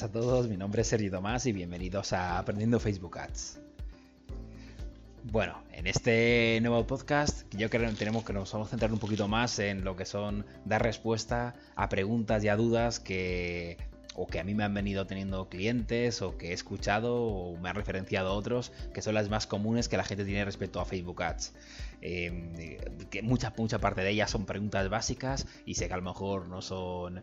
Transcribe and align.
buenas 0.00 0.16
a 0.16 0.20
todos, 0.20 0.48
mi 0.48 0.56
nombre 0.56 0.82
es 0.82 0.88
Sergio 0.88 1.10
Tomás 1.10 1.44
y 1.46 1.52
bienvenidos 1.52 2.12
a 2.12 2.38
Aprendiendo 2.38 2.78
Facebook 2.78 3.18
Ads. 3.18 3.58
Bueno, 5.24 5.64
en 5.72 5.88
este 5.88 6.60
nuevo 6.60 6.86
podcast 6.86 7.52
yo 7.52 7.68
creo 7.68 7.90
que 7.90 7.96
tenemos 7.96 8.22
que 8.22 8.32
nos 8.32 8.52
vamos 8.52 8.68
a 8.68 8.70
centrar 8.70 8.92
un 8.92 9.00
poquito 9.00 9.26
más 9.26 9.58
en 9.58 9.82
lo 9.82 9.96
que 9.96 10.04
son 10.04 10.46
dar 10.64 10.84
respuesta 10.84 11.56
a 11.74 11.88
preguntas 11.88 12.44
y 12.44 12.48
a 12.48 12.54
dudas 12.54 13.00
que 13.00 13.76
o 14.14 14.28
que 14.28 14.38
a 14.38 14.44
mí 14.44 14.54
me 14.54 14.62
han 14.62 14.74
venido 14.74 15.04
teniendo 15.06 15.48
clientes 15.48 16.22
o 16.22 16.38
que 16.38 16.50
he 16.50 16.52
escuchado 16.52 17.16
o 17.16 17.56
me 17.56 17.68
han 17.68 17.74
referenciado 17.74 18.34
otros 18.34 18.70
que 18.94 19.02
son 19.02 19.14
las 19.14 19.28
más 19.28 19.48
comunes 19.48 19.88
que 19.88 19.96
la 19.96 20.04
gente 20.04 20.24
tiene 20.24 20.44
respecto 20.44 20.80
a 20.80 20.84
Facebook 20.84 21.20
Ads. 21.24 21.54
Em, 22.00 22.54
que 23.10 23.22
mucha, 23.22 23.52
mucha 23.56 23.78
parte 23.78 24.02
de 24.02 24.10
ellas 24.10 24.30
son 24.30 24.46
preguntas 24.46 24.88
básicas 24.88 25.46
y 25.64 25.74
sé 25.74 25.88
que 25.88 25.94
a 25.94 25.96
lo 25.96 26.02
mejor 26.02 26.46
no 26.46 26.62
son 26.62 27.18
eh, 27.18 27.22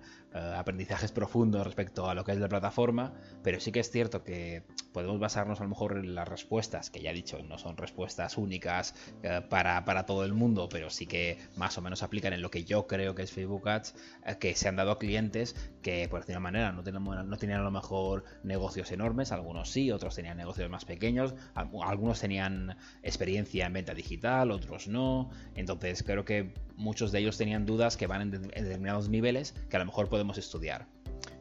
aprendizajes 0.58 1.12
profundos 1.12 1.66
respecto 1.66 2.10
a 2.10 2.16
lo 2.16 2.24
que 2.26 2.34
es 2.34 2.40
la 2.40 2.50
plataforma, 2.50 3.14
pero 3.44 3.60
sí 3.60 3.72
que 3.72 3.80
es 3.80 3.92
cierto 3.92 4.24
que 4.24 4.64
podemos 4.92 5.20
basarnos 5.20 5.60
a 5.60 5.64
lo 5.64 5.70
mejor 5.70 5.98
en 5.98 6.16
las 6.16 6.28
respuestas, 6.28 6.90
que 6.90 7.02
ya 7.02 7.12
he 7.12 7.14
dicho, 7.14 7.42
no 7.44 7.58
son 7.58 7.78
respuestas 7.78 8.38
únicas 8.38 8.96
eh, 9.24 9.42
para, 9.50 9.86
para, 9.86 10.06
todo 10.06 10.26
el 10.26 10.34
mundo, 10.34 10.68
pero 10.70 10.90
sí 10.90 11.06
que 11.06 11.38
más 11.56 11.78
o 11.78 11.82
menos 11.82 12.04
aplican 12.04 12.34
en 12.34 12.42
lo 12.42 12.52
que 12.52 12.64
yo 12.64 12.88
creo 12.88 13.16
que 13.16 13.24
es 13.24 13.32
Facebook 13.32 13.68
Ads, 13.70 13.96
eh, 14.26 14.38
que 14.40 14.56
se 14.56 14.68
han 14.68 14.76
dado 14.76 14.92
a 14.92 15.00
clientes 15.00 15.56
que 15.82 16.08
por 16.10 16.22
decir 16.22 16.34
una 16.34 16.42
manera 16.42 16.72
no, 16.72 16.84
tenían, 16.84 17.30
no 17.30 17.38
tenían 17.38 17.60
a 17.62 17.64
lo 17.64 17.72
mejor 17.72 18.24
negocios 18.44 18.92
enormes, 18.92 19.32
algunos 19.32 19.70
sí, 19.70 19.92
otros 19.92 20.16
tenían 20.16 20.38
negocios 20.38 20.70
más 20.70 20.84
pequeños, 20.84 21.36
algunos 21.54 22.20
tenían 22.20 22.76
experiencia 23.04 23.68
en 23.68 23.74
venta 23.74 23.94
digital, 23.94 24.52
otros 24.52 24.65
no, 24.88 25.30
entonces 25.56 26.04
creo 26.04 26.26
que 26.26 26.54
muchos 26.76 27.12
de 27.12 27.20
ellos 27.20 27.38
tenían 27.38 27.66
dudas 27.66 27.98
que 27.98 28.08
van 28.08 28.22
en, 28.22 28.32
determinados 28.32 29.10
niveles 29.10 29.54
que 29.70 29.76
a 29.76 29.80
lo 29.80 29.86
mejor 29.86 30.10
podemos 30.10 30.38
estudiar. 30.38 30.88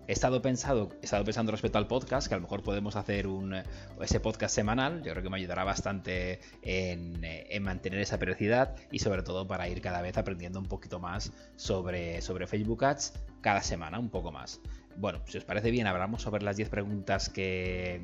He 0.07 0.13
estado, 0.13 0.43
pensado, 0.43 0.91
he 1.01 1.07
estado 1.07 1.25
pensando 1.25 1.51
respecto 1.51 1.79
al 1.79 1.87
podcast, 1.87 2.29
que 2.29 2.35
a 2.35 2.37
lo 2.37 2.43
mejor 2.43 2.63
podemos 2.63 2.95
hacer 2.95 3.27
un, 3.27 3.57
ese 4.03 4.21
podcast 4.21 4.55
semanal. 4.55 5.03
Yo 5.03 5.13
creo 5.13 5.23
que 5.23 5.31
me 5.31 5.39
ayudará 5.39 5.65
bastante 5.65 6.41
en, 6.61 7.21
en, 7.23 7.63
mantener 7.63 8.01
esa 8.01 8.19
periodicidad 8.19 8.77
y 8.91 8.99
sobre 8.99 9.23
todo 9.23 9.47
para 9.47 9.67
ir 9.67 9.81
cada 9.81 10.03
vez 10.03 10.19
aprendiendo 10.19 10.59
un 10.59 10.67
poquito 10.67 11.01
más 11.01 11.33
sobre, 11.57 12.21
sobre 12.21 12.47
Facebook 12.47 12.85
Ads 12.85 13.15
cada 13.41 13.63
semana, 13.63 13.99
un 13.99 14.11
poco 14.11 14.31
más. 14.31 14.61
Bueno, 14.97 15.21
si 15.27 15.39
os 15.39 15.45
parece 15.45 15.71
bien, 15.71 15.87
hablamos 15.87 16.21
sobre 16.21 16.43
las 16.43 16.57
10 16.59 16.69
preguntas 16.69 17.31
que, 17.31 18.03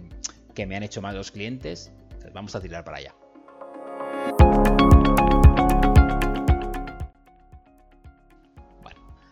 que 0.55 0.67
me 0.67 0.77
han 0.77 0.83
hecho 0.83 1.03
más 1.03 1.15
los 1.15 1.31
clientes. 1.31 1.93
vamos 2.33 2.55
a 2.55 2.61
tirar 2.61 2.83
para 2.83 2.97
allá. 2.97 3.15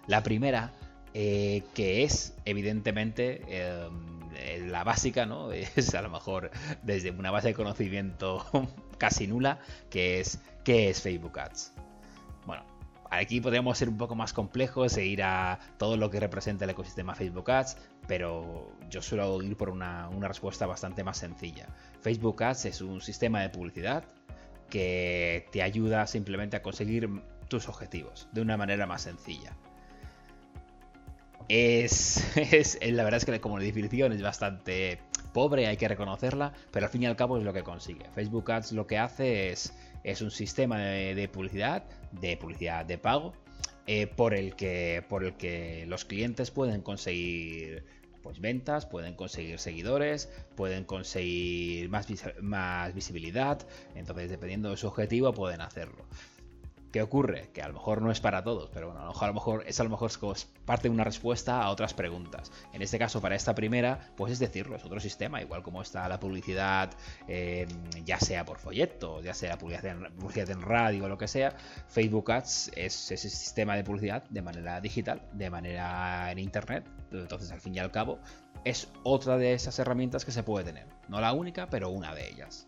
La 0.09 0.23
primera, 0.23 0.73
eh, 1.13 1.63
que 1.75 2.03
es 2.03 2.35
evidentemente 2.47 3.43
eh, 3.47 3.89
la 4.67 4.83
básica, 4.83 5.27
¿no? 5.27 5.53
Es 5.53 5.95
a 5.95 6.03
lo 6.03 6.11
mejor 6.11 6.51
desde 6.83 7.11
una 7.11 7.31
base 7.31 7.49
de 7.49 7.55
conocimiento 7.55 8.45
casi 8.99 9.27
nula, 9.27 9.61
que 9.91 10.19
es 10.19 10.41
¿qué 10.65 10.89
es 10.89 11.03
Facebook 11.03 11.39
Ads? 11.39 11.75
Bueno, 12.47 12.65
aquí 13.11 13.43
podríamos 13.43 13.77
ser 13.77 13.91
un 13.91 13.99
poco 13.99 14.15
más 14.15 14.33
complejos 14.33 14.97
e 14.97 15.05
ir 15.05 15.23
a 15.23 15.59
todo 15.77 15.99
lo 15.99 16.11
que 16.11 16.21
representa 16.21 16.65
el 16.65 16.71
ecosistema 16.71 17.15
Facebook 17.15 17.51
Ads, 17.51 17.77
pero 18.07 18.73
yo 18.89 19.03
suelo 19.03 19.43
ir 19.43 19.59
por 19.59 19.69
una, 19.69 20.09
una 20.09 20.27
respuesta 20.27 20.67
bastante 20.67 21.05
más 21.05 21.19
sencilla. 21.19 21.69
Facebook 22.01 22.43
Ads 22.43 22.65
es 22.65 22.81
un 22.81 23.03
sistema 23.03 23.43
de 23.43 23.51
publicidad 23.51 24.05
que 24.71 25.47
te 25.53 25.63
ayuda 25.63 26.07
simplemente 26.07 26.57
a 26.57 26.63
conseguir 26.63 27.11
tus 27.49 27.69
objetivos 27.69 28.29
de 28.33 28.41
una 28.41 28.57
manera 28.57 28.87
más 28.87 29.03
sencilla. 29.03 29.55
Es, 31.49 32.23
la 32.83 33.05
verdad 33.05 33.19
es 33.19 33.25
que 33.25 33.41
como 33.41 33.59
definición 33.59 34.13
es 34.13 34.23
bastante 34.23 34.99
pobre, 35.33 35.67
hay 35.67 35.77
que 35.77 35.89
reconocerla, 35.89 36.53
pero 36.71 36.87
al 36.87 36.93
fin 36.93 37.03
y 37.03 37.07
al 37.07 37.17
cabo 37.17 37.39
es 37.39 37.45
lo 37.45 37.53
que 37.53 37.63
consigue. 37.63 38.05
Facebook 38.15 38.51
Ads 38.51 38.73
lo 38.73 38.87
que 38.87 38.99
hace 38.99 39.51
es, 39.51 39.73
es 40.05 40.21
un 40.21 40.31
sistema 40.31 40.79
de, 40.79 41.29
publicidad, 41.29 41.85
de 42.13 42.37
publicidad 42.37 42.85
de 42.85 42.99
pago, 42.99 43.33
eh, 43.87 44.07
por, 44.07 44.35
el 44.35 44.55
que, 44.55 45.03
por 45.09 45.25
el 45.25 45.35
que 45.35 45.87
los 45.87 46.05
clientes 46.05 46.51
pueden 46.51 46.83
conseguir 46.83 47.85
pues 48.23 48.41
ventas, 48.41 48.85
pueden 48.85 49.15
conseguir 49.15 49.59
seguidores, 49.59 50.29
pueden 50.55 50.85
conseguir 50.85 51.89
más, 51.89 52.07
más 52.43 52.95
visibilidad, 52.95 53.67
entonces 53.95 54.29
dependiendo 54.29 54.71
de 54.71 54.77
su 54.77 54.89
objetivo 54.89 55.33
pueden 55.33 55.63
hacerlo. 55.63 56.05
¿Qué 56.93 57.03
ocurre? 57.03 57.51
Que 57.53 57.61
a 57.61 57.69
lo 57.69 57.75
mejor 57.75 58.01
no 58.01 58.11
es 58.11 58.21
para 58.21 58.43
todos, 58.43 58.71
pero 58.73 58.87
bueno, 58.87 59.01
a 59.01 59.27
lo 59.27 59.35
mejor, 59.35 59.65
es 59.67 59.79
a 59.79 59.85
lo 59.85 59.91
mejor 59.91 60.11
parte 60.65 60.89
de 60.89 60.95
una 60.95 61.05
respuesta 61.05 61.63
a 61.63 61.71
otras 61.71 61.93
preguntas. 61.93 62.51
En 62.73 62.81
este 62.81 62.99
caso, 62.99 63.21
para 63.21 63.35
esta 63.35 63.55
primera, 63.55 64.13
pues 64.17 64.33
es 64.33 64.39
decirlo, 64.39 64.77
es 64.77 64.85
otro 64.85 64.99
sistema, 64.99 65.43
igual 65.43 65.63
como 65.63 65.83
está 65.83 66.09
la 66.09 66.19
publicidad, 66.19 66.91
em, 67.27 67.69
ya 68.07 68.19
sea 68.19 68.47
por 68.47 68.59
folletos, 68.59 69.23
ya 69.23 69.35
sea 69.35 69.59
publicidad 69.59 69.85
en, 69.87 70.15
publicidad 70.15 70.51
en 70.51 70.63
radio 70.63 71.05
o 71.05 71.09
lo 71.09 71.19
que 71.19 71.29
sea, 71.29 71.55
Facebook 71.89 72.33
Ads 72.33 72.73
es 72.75 73.11
ese 73.11 73.29
sistema 73.29 73.77
de 73.77 73.85
publicidad 73.85 74.25
de 74.31 74.41
manera 74.41 74.81
digital, 74.81 75.21
de 75.33 75.51
manera 75.51 76.33
en 76.33 76.39
Internet. 76.39 76.87
Entonces, 77.13 77.51
al 77.53 77.61
fin 77.61 77.75
y 77.75 77.81
al 77.81 77.91
cabo, 77.91 78.19
es 78.65 78.89
otra 79.03 79.37
de 79.37 79.53
esas 79.53 79.79
herramientas 79.79 80.25
que 80.25 80.33
se 80.33 80.43
puede 80.43 80.65
tener. 80.65 80.87
No 81.09 81.21
la 81.21 81.33
única, 81.33 81.69
pero 81.69 81.91
una 81.91 82.15
de 82.15 82.29
ellas. 82.31 82.67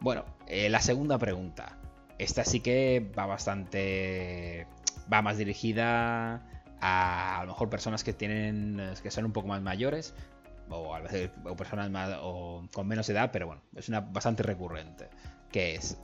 Bueno, 0.00 0.24
eh, 0.46 0.68
la 0.68 0.80
segunda 0.80 1.18
pregunta. 1.18 1.76
Esta 2.18 2.44
sí 2.44 2.60
que 2.60 3.10
va 3.16 3.26
bastante. 3.26 4.66
va 5.12 5.22
más 5.22 5.38
dirigida 5.38 6.42
a 6.80 7.40
a 7.40 7.44
lo 7.44 7.52
mejor 7.52 7.70
personas 7.70 8.04
que 8.04 8.12
tienen. 8.12 8.92
que 9.02 9.10
son 9.10 9.24
un 9.24 9.32
poco 9.32 9.48
más 9.48 9.62
mayores. 9.62 10.14
O 10.68 10.94
a 10.94 11.00
veces 11.00 11.30
personas 11.56 11.90
más. 11.90 12.18
o 12.20 12.66
con 12.72 12.86
menos 12.86 13.08
edad, 13.08 13.30
pero 13.32 13.46
bueno, 13.46 13.62
es 13.76 13.88
una 13.88 14.00
bastante 14.00 14.42
recurrente. 14.42 15.08
Que 15.50 15.76
es. 15.76 15.98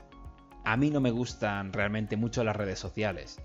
A 0.64 0.76
mí 0.76 0.90
no 0.90 1.00
me 1.00 1.10
gustan 1.10 1.72
realmente 1.72 2.16
mucho 2.16 2.42
las 2.42 2.56
redes 2.56 2.78
sociales. 2.78 3.38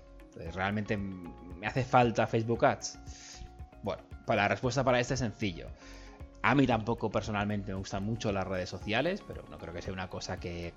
Realmente 0.54 0.96
me 0.96 1.66
hace 1.66 1.84
falta 1.84 2.26
Facebook 2.26 2.64
Ads. 2.64 2.98
Bueno, 3.82 4.02
la 4.26 4.48
respuesta 4.48 4.84
para 4.84 5.00
esta 5.00 5.14
es 5.14 5.20
sencillo. 5.20 5.68
A 6.42 6.54
mí 6.54 6.66
tampoco 6.66 7.10
personalmente 7.10 7.72
me 7.72 7.78
gustan 7.78 8.04
mucho 8.04 8.32
las 8.32 8.46
redes 8.46 8.68
sociales, 8.68 9.22
pero 9.26 9.44
no 9.50 9.58
creo 9.58 9.74
que 9.74 9.82
sea 9.82 9.92
una 9.92 10.08
cosa 10.08 10.40
que, 10.40 10.72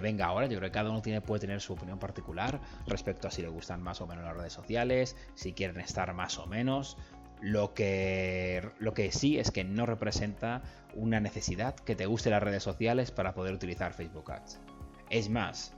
venga 0.00 0.26
ahora. 0.26 0.46
Yo 0.46 0.58
creo 0.58 0.70
que 0.70 0.74
cada 0.74 0.90
uno 0.90 1.02
tiene, 1.02 1.20
puede 1.20 1.40
tener 1.40 1.60
su 1.60 1.72
opinión 1.72 1.98
particular 1.98 2.60
respecto 2.86 3.28
a 3.28 3.30
si 3.30 3.42
le 3.42 3.48
gustan 3.48 3.82
más 3.82 4.00
o 4.00 4.06
menos 4.06 4.24
las 4.24 4.36
redes 4.36 4.52
sociales, 4.52 5.16
si 5.34 5.52
quieren 5.52 5.80
estar 5.80 6.12
más 6.14 6.38
o 6.38 6.46
menos. 6.46 6.96
Lo 7.40 7.72
que, 7.72 8.68
lo 8.78 8.94
que 8.94 9.12
sí 9.12 9.38
es 9.38 9.50
que 9.50 9.62
no 9.62 9.86
representa 9.86 10.62
una 10.94 11.20
necesidad 11.20 11.74
que 11.76 11.94
te 11.94 12.06
guste 12.06 12.30
las 12.30 12.42
redes 12.42 12.62
sociales 12.62 13.10
para 13.12 13.34
poder 13.34 13.54
utilizar 13.54 13.92
Facebook 13.94 14.32
Ads. 14.32 14.60
Es 15.08 15.28
más, 15.28 15.72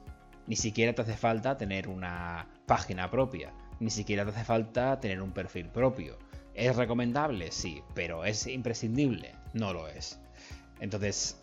ni 0.46 0.56
siquiera 0.56 0.94
te 0.94 1.02
hace 1.02 1.16
falta 1.16 1.58
tener 1.58 1.88
una 1.88 2.48
página 2.66 3.10
propia, 3.10 3.52
ni 3.78 3.90
siquiera 3.90 4.24
te 4.24 4.30
hace 4.30 4.44
falta 4.44 5.00
tener 5.00 5.20
un 5.20 5.32
perfil 5.32 5.68
propio 5.68 6.18
¿Es 6.54 6.76
recomendable? 6.76 7.52
Sí, 7.52 7.82
pero 7.94 8.24
¿es 8.24 8.46
imprescindible? 8.46 9.34
No 9.54 9.72
lo 9.72 9.88
es. 9.88 10.20
Entonces, 10.80 11.39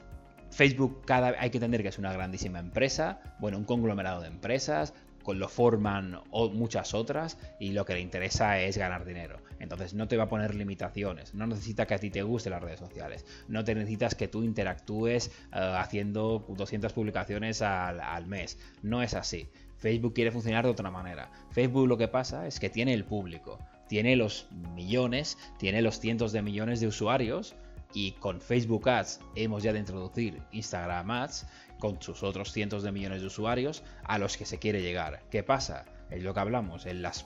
Facebook 0.51 1.01
cada, 1.05 1.35
hay 1.39 1.49
que 1.49 1.57
entender 1.57 1.81
que 1.81 1.89
es 1.89 1.97
una 1.97 2.13
grandísima 2.13 2.59
empresa, 2.59 3.19
bueno, 3.39 3.57
un 3.57 3.65
conglomerado 3.65 4.21
de 4.21 4.27
empresas, 4.27 4.93
con 5.27 5.39
lo 5.39 5.49
forman 5.49 6.21
muchas 6.53 6.93
otras 6.93 7.37
y 7.59 7.73
lo 7.73 7.83
que 7.83 7.95
le 7.95 7.99
interesa 7.99 8.61
es 8.61 8.77
ganar 8.77 9.03
dinero. 9.03 9.41
Entonces 9.59 9.93
no 9.93 10.07
te 10.07 10.15
va 10.15 10.23
a 10.23 10.29
poner 10.29 10.55
limitaciones, 10.55 11.33
no 11.33 11.47
necesita 11.47 11.85
que 11.85 11.95
a 11.95 11.97
ti 11.97 12.09
te 12.09 12.23
gusten 12.23 12.53
las 12.53 12.63
redes 12.63 12.79
sociales, 12.79 13.25
no 13.49 13.65
te 13.65 13.75
necesitas 13.75 14.15
que 14.15 14.29
tú 14.29 14.43
interactúes 14.43 15.27
eh, 15.27 15.31
haciendo 15.51 16.45
200 16.47 16.93
publicaciones 16.93 17.61
al 17.61 18.25
mes, 18.27 18.57
no 18.81 19.03
es 19.03 19.15
así. 19.15 19.49
Facebook 19.75 20.13
quiere 20.13 20.31
funcionar 20.31 20.63
de 20.63 20.71
otra 20.71 20.91
manera. 20.91 21.29
Facebook 21.51 21.89
lo 21.89 21.97
que 21.97 22.07
pasa 22.07 22.47
es 22.47 22.61
que 22.61 22.69
tiene 22.69 22.93
el 22.93 23.03
público, 23.03 23.59
tiene 23.89 24.15
los 24.15 24.47
millones, 24.75 25.37
tiene 25.59 25.81
los 25.81 25.99
cientos 25.99 26.31
de 26.31 26.41
millones 26.41 26.79
de 26.79 26.87
usuarios 26.87 27.53
y 27.93 28.11
con 28.13 28.41
Facebook 28.41 28.89
Ads 28.89 29.19
hemos 29.35 29.63
ya 29.63 29.73
de 29.73 29.79
introducir 29.79 30.41
Instagram 30.51 31.09
Ads 31.09 31.47
con 31.79 32.01
sus 32.01 32.23
otros 32.23 32.51
cientos 32.51 32.83
de 32.83 32.91
millones 32.91 33.21
de 33.21 33.27
usuarios 33.27 33.83
a 34.03 34.17
los 34.17 34.37
que 34.37 34.45
se 34.45 34.59
quiere 34.59 34.81
llegar. 34.81 35.23
¿Qué 35.29 35.43
pasa? 35.43 35.85
Es 36.09 36.23
lo 36.23 36.33
que 36.33 36.39
hablamos 36.39 36.85
en 36.85 37.01
las, 37.01 37.25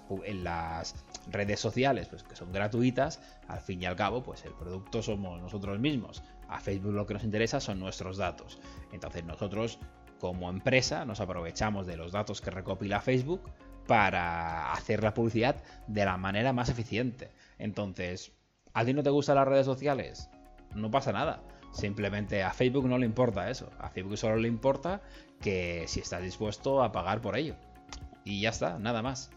redes 1.30 1.60
sociales, 1.60 2.08
pues 2.08 2.24
que 2.24 2.36
son 2.36 2.52
gratuitas, 2.52 3.22
al 3.48 3.62
fin 3.62 3.82
y 3.82 3.86
al 3.86 3.96
cabo, 3.96 4.24
pues 4.24 4.44
el 4.46 4.54
producto 4.54 5.04
somos 5.04 5.40
nosotros 5.40 5.80
mismos. 5.80 6.24
A 6.50 6.60
Facebook 6.60 6.94
lo 6.94 7.06
que 7.06 7.14
nos 7.14 7.24
interesa 7.24 7.60
son 7.60 7.80
nuestros 7.80 8.18
datos. 8.18 8.60
Entonces 8.92 9.24
nosotros 9.24 9.80
como 10.20 10.50
empresa 10.50 11.06
nos 11.06 11.20
aprovechamos 11.20 11.86
de 11.88 11.98
los 11.98 12.12
datos 12.12 12.42
que 12.42 12.52
recopila 12.52 13.02
Facebook 13.02 13.52
para 13.88 14.72
hacer 14.74 15.04
la 15.04 15.14
publicidad 15.14 15.64
de 15.88 16.06
la 16.06 16.18
manera 16.18 16.54
más 16.54 16.70
eficiente. 16.70 17.32
Entonces, 17.58 18.32
¿a 18.74 18.84
ti 18.84 18.94
no 18.94 19.04
te 19.04 19.10
gustan 19.10 19.36
las 19.36 19.48
redes 19.48 19.66
sociales? 19.66 20.30
No 20.76 20.92
pasa 20.92 21.12
nada. 21.12 21.42
Simplemente 21.72 22.44
a 22.44 22.52
Facebook 22.52 22.88
no 22.88 22.98
le 22.98 23.06
importa 23.06 23.50
eso. 23.50 23.70
A 23.80 23.90
Facebook 23.90 24.18
solo 24.18 24.36
le 24.36 24.48
importa 24.48 25.02
que 25.40 25.86
si 25.88 26.00
estás 26.00 26.22
dispuesto 26.22 26.84
a 26.84 26.92
pagar 26.92 27.22
por 27.22 27.38
ello. 27.38 27.56
Y 28.24 28.42
ya 28.42 28.50
está, 28.50 28.78
nada 28.78 29.02
más. 29.02 29.32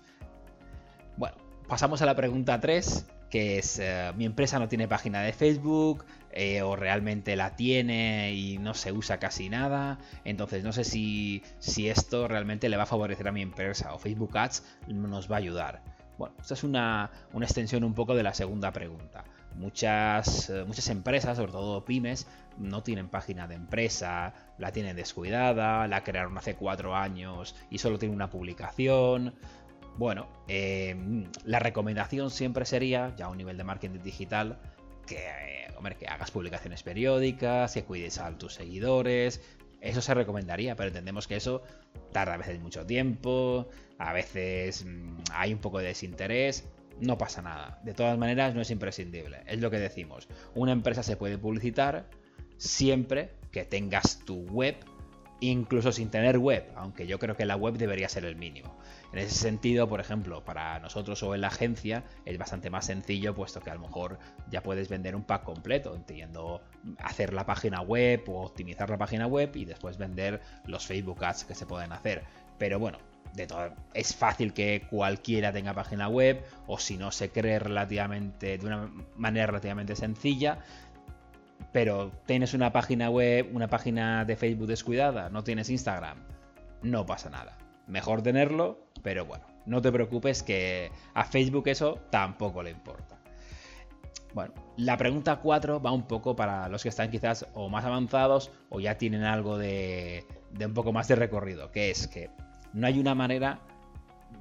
Bueno, 1.16 1.36
pasamos 1.68 2.02
a 2.02 2.06
la 2.06 2.16
pregunta 2.16 2.60
3, 2.60 3.06
que 3.30 3.58
es 3.58 3.78
eh, 3.78 4.12
mi 4.16 4.24
empresa 4.26 4.58
no 4.58 4.68
tiene 4.68 4.88
página 4.88 5.22
de 5.22 5.32
Facebook 5.32 6.04
eh, 6.32 6.62
o 6.62 6.76
realmente 6.76 7.36
la 7.36 7.54
tiene 7.56 8.32
y 8.34 8.58
no 8.58 8.74
se 8.74 8.92
usa 8.92 9.18
casi 9.18 9.48
nada. 9.48 9.98
Entonces 10.24 10.64
no 10.64 10.72
sé 10.72 10.84
si, 10.84 11.42
si 11.58 11.88
esto 11.88 12.28
realmente 12.28 12.68
le 12.68 12.76
va 12.76 12.82
a 12.82 12.86
favorecer 12.86 13.28
a 13.28 13.32
mi 13.32 13.42
empresa 13.42 13.94
o 13.94 13.98
Facebook 13.98 14.36
Ads 14.36 14.64
nos 14.88 15.30
va 15.30 15.36
a 15.36 15.38
ayudar. 15.38 15.82
Bueno, 16.18 16.34
esta 16.40 16.54
es 16.54 16.64
una, 16.64 17.10
una 17.32 17.46
extensión 17.46 17.84
un 17.84 17.94
poco 17.94 18.14
de 18.14 18.22
la 18.22 18.34
segunda 18.34 18.72
pregunta. 18.72 19.24
Muchas, 19.54 20.50
eh, 20.50 20.64
muchas 20.64 20.88
empresas, 20.88 21.36
sobre 21.36 21.52
todo 21.52 21.84
pymes, 21.84 22.26
no 22.58 22.82
tienen 22.82 23.08
página 23.08 23.46
de 23.46 23.54
empresa, 23.54 24.34
la 24.58 24.72
tienen 24.72 24.96
descuidada, 24.96 25.86
la 25.88 26.02
crearon 26.02 26.36
hace 26.36 26.56
cuatro 26.56 26.94
años 26.96 27.54
y 27.70 27.78
solo 27.78 27.98
tiene 27.98 28.14
una 28.14 28.30
publicación. 28.30 29.34
Bueno, 29.96 30.26
em, 30.48 31.30
la 31.44 31.60
recomendación 31.60 32.30
siempre 32.30 32.64
sería, 32.64 33.14
ya 33.16 33.26
a 33.26 33.28
un 33.28 33.38
nivel 33.38 33.56
de 33.56 33.64
marketing 33.64 34.00
digital, 34.02 34.58
que, 35.06 35.68
hombre, 35.76 35.96
que 35.96 36.06
hagas 36.06 36.30
publicaciones 36.30 36.82
periódicas, 36.82 37.74
que 37.74 37.84
cuides 37.84 38.18
a 38.18 38.36
tus 38.36 38.54
seguidores. 38.54 39.40
Eso 39.80 40.00
se 40.00 40.14
recomendaría, 40.14 40.76
pero 40.76 40.88
entendemos 40.88 41.28
que 41.28 41.36
eso 41.36 41.62
tarda 42.12 42.34
a 42.34 42.36
veces 42.38 42.58
mucho 42.60 42.86
tiempo, 42.86 43.68
a 43.98 44.12
veces 44.12 44.84
mm, 44.84 45.16
hay 45.32 45.52
un 45.52 45.60
poco 45.60 45.78
de 45.78 45.88
desinterés. 45.88 46.64
No 47.00 47.18
pasa 47.18 47.42
nada. 47.42 47.80
De 47.82 47.94
todas 47.94 48.16
maneras, 48.18 48.54
no 48.54 48.60
es 48.60 48.70
imprescindible. 48.70 49.42
Es 49.46 49.60
lo 49.60 49.70
que 49.70 49.78
decimos. 49.78 50.28
Una 50.54 50.72
empresa 50.72 51.02
se 51.02 51.16
puede 51.16 51.38
publicitar 51.38 52.08
siempre 52.56 53.30
que 53.50 53.64
tengas 53.64 54.20
tu 54.24 54.44
web, 54.46 54.76
incluso 55.40 55.92
sin 55.92 56.10
tener 56.10 56.38
web, 56.38 56.64
aunque 56.76 57.06
yo 57.06 57.18
creo 57.18 57.36
que 57.36 57.44
la 57.44 57.56
web 57.56 57.76
debería 57.76 58.08
ser 58.08 58.24
el 58.24 58.36
mínimo. 58.36 58.78
En 59.12 59.18
ese 59.18 59.34
sentido, 59.34 59.88
por 59.88 60.00
ejemplo, 60.00 60.44
para 60.44 60.78
nosotros 60.80 61.22
o 61.22 61.34
en 61.34 61.40
la 61.40 61.48
agencia 61.48 62.04
es 62.24 62.38
bastante 62.38 62.70
más 62.70 62.86
sencillo, 62.86 63.34
puesto 63.34 63.60
que 63.60 63.70
a 63.70 63.74
lo 63.74 63.80
mejor 63.80 64.18
ya 64.50 64.62
puedes 64.62 64.88
vender 64.88 65.14
un 65.14 65.24
pack 65.24 65.44
completo, 65.44 65.94
entiendo 65.94 66.62
hacer 66.98 67.32
la 67.32 67.46
página 67.46 67.80
web 67.80 68.24
o 68.26 68.42
optimizar 68.42 68.90
la 68.90 68.98
página 68.98 69.26
web 69.26 69.54
y 69.54 69.64
después 69.64 69.98
vender 69.98 70.40
los 70.66 70.86
Facebook 70.86 71.24
Ads 71.24 71.44
que 71.44 71.54
se 71.54 71.66
pueden 71.66 71.92
hacer. 71.92 72.24
Pero 72.58 72.78
bueno, 72.78 72.98
de 73.34 73.46
todo, 73.46 73.72
es 73.94 74.14
fácil 74.14 74.52
que 74.52 74.86
cualquiera 74.88 75.52
tenga 75.52 75.74
página 75.74 76.08
web 76.08 76.44
o 76.66 76.78
si 76.78 76.96
no 76.96 77.10
se 77.10 77.30
cree 77.30 77.58
relativamente 77.58 78.58
de 78.58 78.66
una 78.66 78.90
manera 79.16 79.46
relativamente 79.46 79.96
sencilla 79.96 80.58
pero 81.72 82.12
tienes 82.26 82.54
una 82.54 82.72
página 82.72 83.10
web 83.10 83.50
una 83.52 83.68
página 83.68 84.24
de 84.24 84.36
Facebook 84.36 84.68
descuidada 84.68 85.30
no 85.30 85.42
tienes 85.42 85.68
Instagram 85.70 86.18
no 86.82 87.06
pasa 87.06 87.30
nada 87.30 87.58
mejor 87.88 88.22
tenerlo 88.22 88.84
pero 89.04 89.26
bueno, 89.26 89.44
no 89.66 89.82
te 89.82 89.92
preocupes 89.92 90.42
que 90.42 90.90
a 91.12 91.24
Facebook 91.24 91.68
eso 91.68 92.00
tampoco 92.10 92.62
le 92.62 92.70
importa. 92.70 93.18
Bueno, 94.32 94.54
la 94.78 94.96
pregunta 94.96 95.36
4 95.36 95.80
va 95.80 95.92
un 95.92 96.08
poco 96.08 96.34
para 96.34 96.68
los 96.68 96.82
que 96.82 96.88
están 96.88 97.10
quizás 97.10 97.46
o 97.54 97.68
más 97.68 97.84
avanzados 97.84 98.50
o 98.70 98.80
ya 98.80 98.96
tienen 98.98 99.22
algo 99.22 99.58
de, 99.58 100.24
de 100.50 100.66
un 100.66 100.74
poco 100.74 100.92
más 100.92 101.06
de 101.06 101.16
recorrido, 101.16 101.70
que 101.70 101.90
es 101.90 102.08
que 102.08 102.30
no 102.74 102.86
hay 102.88 102.98
una 102.98 103.14
manera 103.14 103.60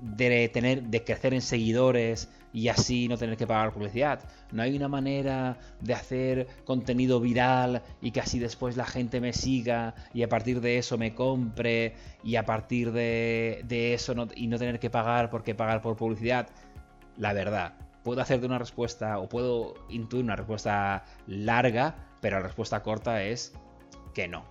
de 0.01 0.49
tener 0.49 0.83
de 0.83 1.03
crecer 1.03 1.33
en 1.33 1.41
seguidores 1.41 2.29
y 2.51 2.67
así 2.67 3.07
no 3.07 3.17
tener 3.17 3.37
que 3.37 3.47
pagar 3.47 3.71
publicidad. 3.71 4.19
No 4.51 4.61
hay 4.61 4.75
una 4.75 4.87
manera 4.87 5.57
de 5.79 5.93
hacer 5.93 6.47
contenido 6.65 7.19
viral 7.19 7.81
y 8.01 8.11
que 8.11 8.19
así 8.19 8.39
después 8.39 8.75
la 8.75 8.85
gente 8.85 9.21
me 9.21 9.33
siga 9.33 9.95
y 10.13 10.23
a 10.23 10.29
partir 10.29 10.61
de 10.61 10.77
eso 10.77 10.97
me 10.97 11.15
compre 11.15 11.95
y 12.23 12.35
a 12.35 12.45
partir 12.45 12.91
de, 12.91 13.93
eso 13.93 14.13
y 14.35 14.47
no 14.47 14.57
tener 14.57 14.79
que 14.79 14.89
pagar 14.89 15.29
porque 15.29 15.55
pagar 15.55 15.81
por 15.81 15.95
publicidad. 15.95 16.49
La 17.17 17.33
verdad, 17.33 17.75
puedo 18.03 18.21
hacerte 18.21 18.45
una 18.45 18.59
respuesta 18.59 19.19
o 19.19 19.29
puedo 19.29 19.75
intuir 19.89 20.23
una 20.23 20.35
respuesta 20.35 21.05
larga, 21.27 21.95
pero 22.19 22.37
la 22.37 22.43
respuesta 22.43 22.83
corta 22.83 23.23
es 23.23 23.53
que 24.13 24.27
no. 24.27 24.43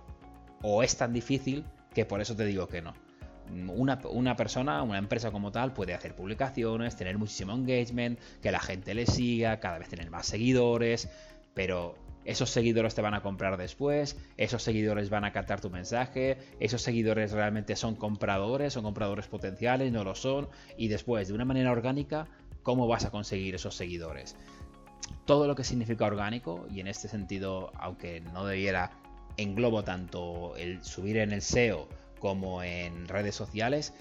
O 0.61 0.83
es 0.83 0.97
tan 0.97 1.13
difícil 1.13 1.65
que 1.93 2.05
por 2.05 2.21
eso 2.21 2.35
te 2.35 2.45
digo 2.45 2.67
que 2.67 2.81
no 2.81 3.02
una, 3.51 4.35
persona, 4.35 4.83
una 4.83 4.97
empresa 4.97 5.31
como 5.31 5.51
tal, 5.51 5.73
puede 5.73 5.93
hacer 5.93 6.15
publicaciones, 6.15 6.95
tener 6.95 7.17
muchísimo 7.17 7.53
engagement, 7.53 8.19
que 8.41 8.51
la 8.51 8.59
gente 8.59 8.93
le 8.93 9.05
siga, 9.05 9.59
cada 9.59 9.79
vez 9.79 9.89
tener 9.89 10.09
más 10.09 10.25
seguidores, 10.25 11.09
pero 11.53 11.95
esos 12.25 12.49
seguidores 12.49 12.95
te 12.95 13.01
van 13.01 13.13
a 13.13 13.21
comprar 13.21 13.57
después, 13.57 14.17
esos 14.37 14.63
seguidores 14.63 15.09
van 15.09 15.25
a 15.25 15.33
captar 15.33 15.59
tu 15.59 15.69
mensaje, 15.69 16.37
esos 16.59 16.81
seguidores 16.81 17.31
realmente 17.31 17.75
son 17.75 17.95
compradores, 17.95 18.73
son 18.73 18.83
compradores 18.83 19.27
potenciales, 19.27 19.91
no 19.91 20.03
lo 20.03 20.15
son, 20.15 20.47
y 20.77 20.87
después, 20.87 21.27
de 21.27 21.33
una 21.33 21.45
manera 21.45 21.71
orgánica, 21.71 22.27
¿cómo 22.63 22.87
vas 22.87 23.05
a 23.05 23.11
conseguir 23.11 23.55
esos 23.55 23.75
seguidores? 23.75 24.35
Todo 25.25 25.47
lo 25.47 25.55
que 25.55 25.63
significa 25.63 26.05
orgánico, 26.05 26.65
y 26.71 26.79
en 26.79 26.87
este 26.87 27.07
sentido, 27.07 27.71
aunque 27.75 28.21
no 28.21 28.45
debiera, 28.45 28.91
englobo 29.37 29.83
tanto 29.83 30.55
el 30.55 30.83
subir 30.83 31.17
en 31.17 31.31
el 31.31 31.41
SEO, 31.41 31.87
como 32.23 32.63
en 32.63 33.05
redes 33.09 33.35
sociales, 33.35 33.93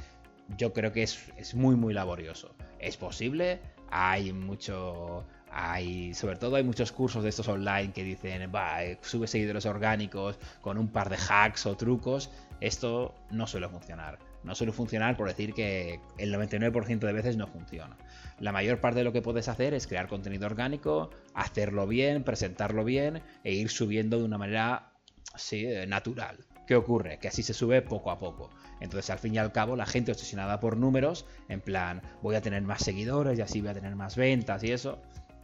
yo 0.56 0.72
creo 0.72 0.92
que 0.92 1.02
es, 1.02 1.54
muy, 1.56 1.74
muy 1.74 1.92
laborioso. 1.92 2.54
Es 2.78 2.96
posible, 2.96 3.58
hay 3.90 4.32
mucho, 4.32 5.26
hay, 5.50 6.14
sobre 6.14 6.36
todo 6.36 6.54
hay 6.54 6.62
muchos 6.62 6.92
cursos 6.92 7.24
de 7.24 7.30
estos 7.30 7.48
online 7.48 7.92
que 7.92 8.04
dicen, 8.04 8.48
va, 8.54 8.84
eh, 8.84 8.96
sube 9.02 9.26
seguidores 9.26 9.66
orgánicos 9.66 10.38
con 10.60 10.78
un 10.78 10.86
par 10.86 11.10
de 11.10 11.16
hacks 11.16 11.66
o 11.66 11.76
trucos. 11.76 12.30
Esto 12.60 13.12
no 13.32 13.48
suele 13.48 13.68
funcionar. 13.68 14.20
No 14.44 14.54
suele 14.54 14.72
funcionar 14.72 15.16
por 15.16 15.26
decir 15.26 15.52
que 15.52 15.98
el 16.16 16.32
99% 16.32 17.00
de 17.00 17.12
veces 17.12 17.36
no 17.36 17.48
funciona. 17.48 17.96
La 18.38 18.52
mayor 18.52 18.78
parte 18.78 19.00
de 19.00 19.04
lo 19.04 19.12
que 19.12 19.20
puedes 19.20 19.48
hacer 19.48 19.74
es 19.74 19.88
crear 19.88 20.06
contenido 20.06 20.46
orgánico, 20.46 21.10
hacerlo 21.34 21.88
bien, 21.88 22.22
presentarlo 22.22 22.84
bien 22.84 23.20
e 23.42 23.52
ir 23.52 23.68
subiendo 23.68 24.18
de 24.18 24.24
una 24.24 24.38
manera 24.38 24.92
sí, 25.34 25.66
eh, 25.66 25.88
natural. 25.88 26.38
¿Qué 26.66 26.76
ocurre? 26.76 27.18
Que 27.18 27.28
así 27.28 27.42
se 27.42 27.54
sube 27.54 27.82
poco 27.82 28.10
a 28.10 28.18
poco. 28.18 28.50
Entonces, 28.80 29.10
al 29.10 29.18
fin 29.18 29.34
y 29.34 29.38
al 29.38 29.52
cabo, 29.52 29.76
la 29.76 29.86
gente 29.86 30.12
obsesionada 30.12 30.60
por 30.60 30.76
números, 30.76 31.26
en 31.48 31.60
plan, 31.60 32.02
voy 32.22 32.36
a 32.36 32.40
tener 32.40 32.62
más 32.62 32.82
seguidores 32.82 33.38
y 33.38 33.42
así 33.42 33.60
voy 33.60 33.70
a 33.70 33.74
tener 33.74 33.94
más 33.96 34.16
ventas 34.16 34.62
y 34.64 34.72
eso, 34.72 34.98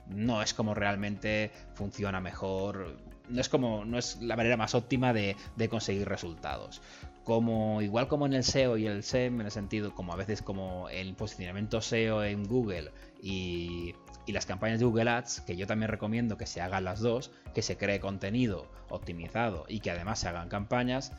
no 0.08 0.42
es 0.42 0.54
como 0.54 0.74
realmente 0.74 1.50
funciona 1.74 2.20
mejor. 2.20 2.96
No 3.28 3.40
es 3.40 3.48
como, 3.48 3.84
no 3.84 3.98
es 3.98 4.20
la 4.22 4.36
manera 4.36 4.56
más 4.56 4.74
óptima 4.74 5.12
de, 5.12 5.36
conseguir 5.68 6.08
resultados. 6.08 6.80
Como, 7.24 7.82
igual 7.82 8.08
como 8.08 8.24
en 8.24 8.32
el 8.32 8.42
SEO 8.42 8.78
y 8.78 8.86
el 8.86 9.02
SEM, 9.02 9.40
en 9.40 9.46
el 9.46 9.52
sentido, 9.52 9.94
como 9.94 10.14
a 10.14 10.16
veces 10.16 10.40
como 10.40 10.88
el 10.88 11.14
posicionamiento 11.14 11.82
SEO 11.82 12.24
en 12.24 12.44
Google 12.48 12.90
y 13.22 13.94
y 14.28 14.32
las 14.32 14.44
campañas 14.44 14.78
de 14.78 14.84
Google 14.84 15.08
Ads, 15.08 15.40
que 15.40 15.56
yo 15.56 15.66
también 15.66 15.90
recomiendo 15.90 16.36
que 16.36 16.44
se 16.44 16.60
hagan 16.60 16.84
las 16.84 17.00
dos, 17.00 17.30
que 17.54 17.62
se 17.62 17.78
cree 17.78 17.98
contenido 17.98 18.66
optimizado 18.90 19.64
y 19.68 19.80
que 19.80 19.90
además 19.90 20.18
se 20.18 20.28
hagan 20.28 20.50
campañas. 20.50 21.12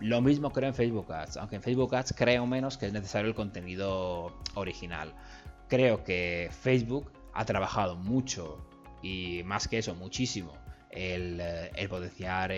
Lo 0.00 0.20
mismo 0.20 0.52
creo 0.52 0.68
en 0.68 0.74
Facebook 0.74 1.10
Ads, 1.10 1.38
aunque 1.38 1.56
en 1.56 1.62
Facebook 1.62 1.94
Ads 1.94 2.12
creo 2.14 2.46
menos 2.46 2.76
que 2.76 2.86
es 2.86 2.92
necesario 2.92 3.28
el 3.28 3.34
contenido 3.34 4.38
original. 4.54 5.14
Creo 5.68 6.04
que 6.04 6.50
Facebook 6.60 7.10
ha 7.32 7.46
trabajado 7.46 7.96
mucho 7.96 8.58
y 9.02 9.42
más 9.44 9.66
que 9.66 9.78
eso, 9.78 9.94
muchísimo, 9.94 10.52
el, 10.90 11.40
eh, 11.40 11.88
potenciar 11.88 12.52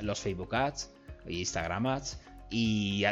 los 0.00 0.20
Facebook 0.20 0.54
Ads 0.54 0.90
e 1.26 1.34
Instagram 1.34 1.86
Ads 1.86 2.18
y, 2.48 3.04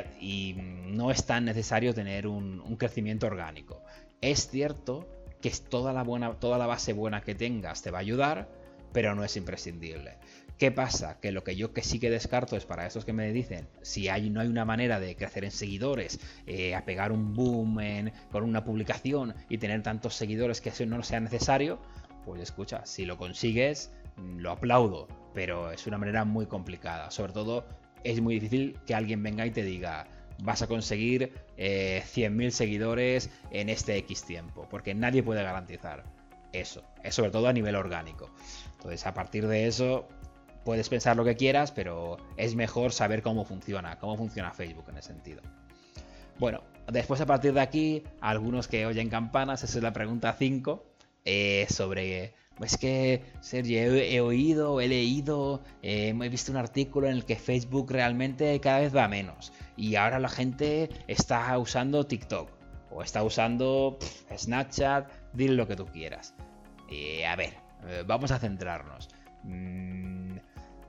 no 0.87 1.11
es 1.11 1.27
tan 1.27 1.45
necesario 1.45 1.93
tener 1.93 2.27
un, 2.27 2.61
un 2.61 2.77
crecimiento 2.77 3.27
orgánico. 3.27 3.83
Es 4.23 4.49
cierto 4.49 5.20
que 5.41 5.49
es 5.49 5.63
toda 5.63 5.93
la, 5.93 6.03
buena, 6.03 6.33
toda 6.35 6.59
la 6.59 6.67
base 6.67 6.93
buena 6.93 7.23
que 7.23 7.35
tengas 7.35 7.83
te 7.83 7.91
va 7.91 7.99
a 7.99 8.03
ayudar, 8.03 8.49
pero 8.93 9.15
no 9.15 9.25
es 9.25 9.37
imprescindible. 9.37 10.19
¿Qué 10.59 10.71
pasa? 10.71 11.19
Que 11.21 11.33
lo 11.33 11.43
que 11.43 11.57
yo 11.57 11.73
que 11.73 11.83
sí 11.83 11.99
que 11.99 12.11
descarto 12.11 12.55
es 12.55 12.67
para 12.67 12.87
esos 12.87 13.07
que 13.07 13.15
me 13.15 13.33
dicen, 13.33 13.67
si 13.81 14.11
hay, 14.11 14.29
no 14.29 14.41
hay 14.41 14.49
una 14.49 14.67
manera 14.67 15.01
de 15.01 15.17
crecer 15.17 15.45
en 15.45 15.53
seguidores, 15.53 16.21
eh, 16.47 16.75
a 16.75 16.85
pegar 16.85 17.13
un 17.13 17.33
boom 17.33 17.79
con 18.31 18.45
una 18.45 18.63
publicación 18.63 19.35
y 19.49 19.57
tener 19.57 19.83
tantos 19.83 20.15
seguidores 20.15 20.61
que 20.61 20.69
eso 20.69 20.85
no 20.85 21.03
sea 21.03 21.21
necesario, 21.21 21.79
pues 22.27 22.43
escucha, 22.43 22.85
si 22.85 23.07
lo 23.07 23.17
consigues, 23.17 23.91
lo 24.37 24.51
aplaudo, 24.51 25.09
pero 25.33 25.71
es 25.71 25.87
una 25.87 25.97
manera 25.97 26.27
muy 26.27 26.45
complicada. 26.45 27.11
Sobre 27.11 27.33
todo, 27.33 27.65
es 28.05 28.21
muy 28.21 28.35
difícil 28.35 28.79
que 28.87 28.95
alguien 28.95 29.23
venga 29.23 29.47
y 29.47 29.51
te 29.51 29.63
diga, 29.63 30.07
vas 30.43 30.63
a 30.63 30.67
conseguir 30.67 31.33
eh, 31.57 32.03
100.000 32.15 32.51
seguidores 32.51 33.31
en 33.51 33.69
este 33.69 33.97
X 33.99 34.25
tiempo, 34.25 34.67
porque 34.71 34.95
nadie 34.95 35.23
puede 35.23 35.43
garantizar 35.43 36.05
eso, 36.53 36.83
es 37.03 37.15
sobre 37.15 37.31
todo 37.31 37.49
a 37.49 37.53
nivel 37.53 37.77
orgánico. 37.77 38.31
Entonces, 38.77 39.07
a 39.07 39.15
partir 39.15 39.47
de 39.47 39.67
eso, 39.67 40.09
puedes 40.65 40.89
pensar 40.89 41.17
lo 41.17 41.25
que 41.25 41.37
quieras, 41.37 41.73
pero 41.73 42.17
es 42.37 42.55
mejor 42.55 42.93
saber 42.93 43.23
cómo 43.23 43.45
funciona, 43.45 43.99
cómo 43.99 44.17
funciona 44.17 44.53
Facebook 44.53 44.87
en 44.89 44.99
ese 44.99 45.09
sentido. 45.09 45.43
Bueno, 46.39 46.63
después 46.91 47.21
a 47.21 47.27
partir 47.27 47.53
de 47.53 47.61
aquí, 47.61 48.03
algunos 48.21 48.67
que 48.67 48.87
oyen 48.87 49.11
campanas, 49.11 49.63
esa 49.63 49.79
es 49.79 49.83
la 49.83 49.93
pregunta 49.93 50.35
5, 50.39 50.83
eh, 51.25 51.67
sobre 51.69 52.35
es 52.65 52.77
que, 52.77 53.23
Sergio, 53.41 53.95
he, 53.95 54.21
oído, 54.21 54.81
he 54.81 54.89
leído, 54.89 55.63
eh, 55.83 56.15
he 56.21 56.29
visto 56.29 56.53
un 56.53 56.59
artículo 56.59 57.07
en 57.07 57.15
el 57.15 57.25
que 57.25 57.37
Facebook 57.37 57.91
realmente 57.91 58.59
cada 58.61 58.81
vez 58.81 58.95
va 58.95 59.09
menos. 59.09 59.53
Y 59.77 59.97
ahora 59.97 60.19
la 60.19 60.29
gente 60.29 60.91
está 61.07 61.57
usando 61.59 62.07
TikTok 62.07 62.51
o 62.91 63.03
está 63.03 63.23
usando 63.23 63.99
Snapchat, 64.37 65.11
dile 65.33 65.55
lo 65.55 65.67
que 65.67 65.77
tú 65.77 65.87
quieras. 65.87 66.35
Y 66.91 67.23
a 67.23 67.37
ver, 67.37 67.55
eh, 67.89 68.05
vamos 68.07 68.31
a 68.31 68.39
centrarnos. 68.39 69.09
Mm, 69.45 70.37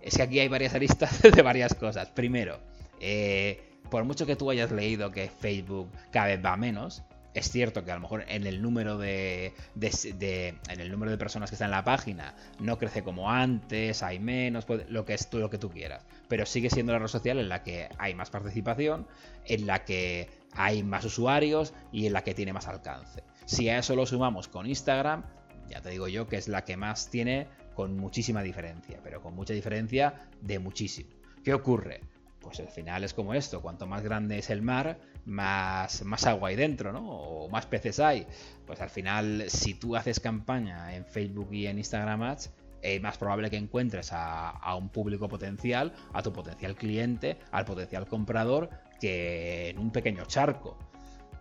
es 0.02 0.18
que 0.18 0.24
aquí 0.24 0.40
hay 0.40 0.48
varias 0.48 0.74
aristas 0.76 1.22
de 1.22 1.42
varias 1.42 1.74
cosas. 1.74 2.10
Primero, 2.10 2.60
eh, 3.00 3.80
por 3.90 4.04
mucho 4.04 4.26
que 4.26 4.36
tú 4.36 4.50
hayas 4.50 4.72
leído 4.72 5.12
que 5.12 5.30
Facebook 5.30 5.90
cada 6.12 6.28
vez 6.28 6.44
va 6.44 6.58
menos, 6.58 7.04
es 7.34 7.50
cierto 7.50 7.84
que 7.84 7.92
a 7.92 7.96
lo 7.96 8.02
mejor 8.02 8.26
en 8.28 8.46
el 8.46 8.62
número 8.62 8.98
de, 8.98 9.54
en 9.80 10.80
el 10.80 10.92
número 10.92 11.12
de 11.12 11.18
personas 11.18 11.50
que 11.50 11.56
están 11.56 11.68
en 11.68 11.72
la 11.72 11.84
página 11.84 12.36
no 12.60 12.78
crece 12.78 13.04
como 13.04 13.32
antes, 13.32 14.04
hay 14.04 14.20
menos, 14.20 14.66
lo 14.90 15.06
que 15.06 15.14
es 15.14 15.30
todo 15.30 15.42
lo 15.42 15.50
que 15.50 15.58
tú 15.58 15.70
quieras, 15.70 16.06
pero 16.28 16.46
sigue 16.46 16.70
siendo 16.70 16.92
la 16.92 17.00
red 17.00 17.08
social 17.08 17.40
en 17.40 17.50
la 17.50 17.64
que 17.64 17.90
hay 17.98 18.16
más 18.16 18.30
participación, 18.30 19.08
en 19.46 19.66
la 19.66 19.86
que 19.86 20.30
hay 20.54 20.84
más 20.84 21.06
usuarios 21.06 21.74
y 21.92 22.08
en 22.08 22.14
la 22.14 22.24
que 22.24 22.34
tiene 22.34 22.54
más 22.54 22.68
alcance. 22.68 23.24
Si 23.46 23.70
a 23.70 23.80
eso 23.80 23.96
lo 23.96 24.06
sumamos 24.06 24.48
con 24.48 24.68
Instagram, 24.68 25.24
ya 25.70 25.82
te 25.82 25.90
digo 25.90 26.08
yo 26.08 26.28
que 26.28 26.36
es 26.36 26.48
la 26.48 26.66
que 26.66 26.76
más 26.76 27.10
tiene 27.10 27.48
con 27.76 27.98
muchísima 27.98 28.44
diferencia, 28.44 29.00
pero 29.04 29.22
con 29.22 29.34
mucha 29.36 29.54
diferencia 29.54 30.28
de 30.42 30.60
muchísimo. 30.60 31.10
¿Qué 31.44 31.54
ocurre? 31.54 32.02
Pues 32.42 32.60
al 32.60 32.68
final 32.68 33.04
es 33.04 33.14
como 33.14 33.34
esto, 33.34 33.62
cuanto 33.62 33.88
más 33.88 34.02
grande 34.02 34.38
es 34.38 34.50
el 34.50 34.62
mar, 34.62 35.00
más, 35.26 36.04
más 36.04 36.26
agua 36.26 36.50
hay 36.50 36.56
dentro, 36.56 36.92
¿no? 36.92 37.10
O 37.10 37.50
más 37.50 37.66
peces 37.66 38.00
hay. 38.00 38.26
Pues 38.66 38.82
al 38.82 38.90
final, 38.90 39.46
si 39.48 39.74
tú 39.74 39.96
haces 39.96 40.20
campaña 40.20 40.96
en 40.96 41.06
Facebook 41.06 41.50
y 41.52 41.68
en 41.68 41.78
Instagram 41.78 42.24
Ads, 42.24 42.52
es 42.82 43.02
más 43.02 43.18
probable 43.18 43.50
que 43.50 43.58
encuentres 43.58 44.10
a, 44.12 44.76
un 44.76 44.90
público 44.90 45.28
potencial, 45.28 45.94
a 46.14 46.22
tu 46.22 46.34
potencial 46.34 46.76
cliente, 46.76 47.38
al 47.52 47.66
potencial 47.66 48.08
comprador, 48.08 48.70
que 49.00 49.70
en 49.70 49.80
un 49.80 49.92
pequeño 49.92 50.26
charco. 50.26 50.78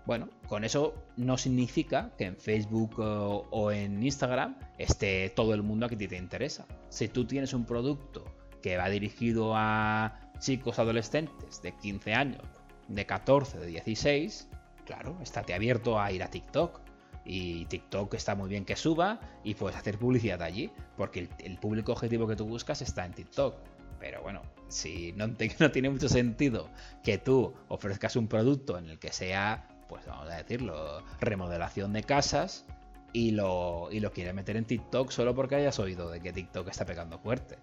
Bueno, 0.06 0.28
con 0.46 0.64
eso 0.64 0.94
no 1.16 1.38
significa 1.38 2.10
que 2.16 2.24
en 2.24 2.36
Facebook 2.36 2.98
o, 2.98 3.70
en 3.70 4.02
Instagram 4.02 4.56
esté 4.78 5.30
todo 5.30 5.54
el 5.54 5.62
mundo 5.62 5.86
a 5.86 5.88
que 5.88 5.96
te 5.96 6.16
interesa. 6.16 6.66
Si 6.88 7.08
tú 7.08 7.26
tienes 7.26 7.52
un 7.52 7.64
producto 7.64 8.24
que 8.62 8.76
va 8.76 8.88
dirigido 8.88 9.52
a 9.54 10.32
chicos 10.38 10.78
adolescentes 10.78 11.62
de 11.62 11.72
15 11.72 12.14
años, 12.14 12.42
de 12.90 13.06
14, 13.06 13.58
de 13.58 13.66
16, 13.66 14.48
claro, 14.84 15.16
estate 15.22 15.54
abierto 15.54 16.00
a 16.00 16.12
ir 16.12 16.22
a 16.22 16.28
TikTok. 16.28 16.80
Y 17.24 17.66
TikTok 17.66 18.14
está 18.14 18.34
muy 18.34 18.48
bien 18.48 18.64
que 18.64 18.76
suba 18.76 19.20
y 19.44 19.54
puedes 19.54 19.76
hacer 19.76 19.98
publicidad 19.98 20.42
allí, 20.42 20.70
porque 20.96 21.28
el, 21.38 21.58
público 21.58 21.92
objetivo 21.92 22.26
que 22.26 22.34
tú 22.34 22.46
buscas 22.46 22.82
está 22.82 23.04
en 23.04 23.12
TikTok. 23.12 23.56
Pero 24.00 24.22
bueno, 24.22 24.42
si 24.68 25.12
no, 25.16 25.30
tiene 25.70 25.90
mucho 25.90 26.08
sentido 26.08 26.68
que 27.04 27.18
tú 27.18 27.54
ofrezcas 27.68 28.16
un 28.16 28.26
producto 28.26 28.78
en 28.78 28.88
el 28.90 28.98
que 28.98 29.12
sea 29.12 29.68
pues 29.88 30.06
vamos 30.06 30.30
a 30.30 30.36
decirlo, 30.36 31.02
remodelación 31.20 31.92
de 31.92 32.04
casas 32.04 32.64
y 33.12 33.32
lo, 33.32 33.88
y 33.90 33.98
lo 33.98 34.12
meter 34.32 34.56
en 34.56 34.64
TikTok 34.64 35.10
solo 35.10 35.34
porque 35.34 35.56
hayas 35.56 35.80
oído 35.80 36.08
de 36.10 36.20
que 36.20 36.32
TikTok 36.32 36.68
está 36.68 36.86
pegando 36.86 37.18
fuerte. 37.18 37.58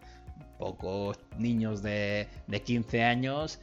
Pocos 0.58 1.18
niños 1.38 1.82
de, 1.82 2.28
de 2.48 2.62
15 2.62 3.02
años 3.02 3.62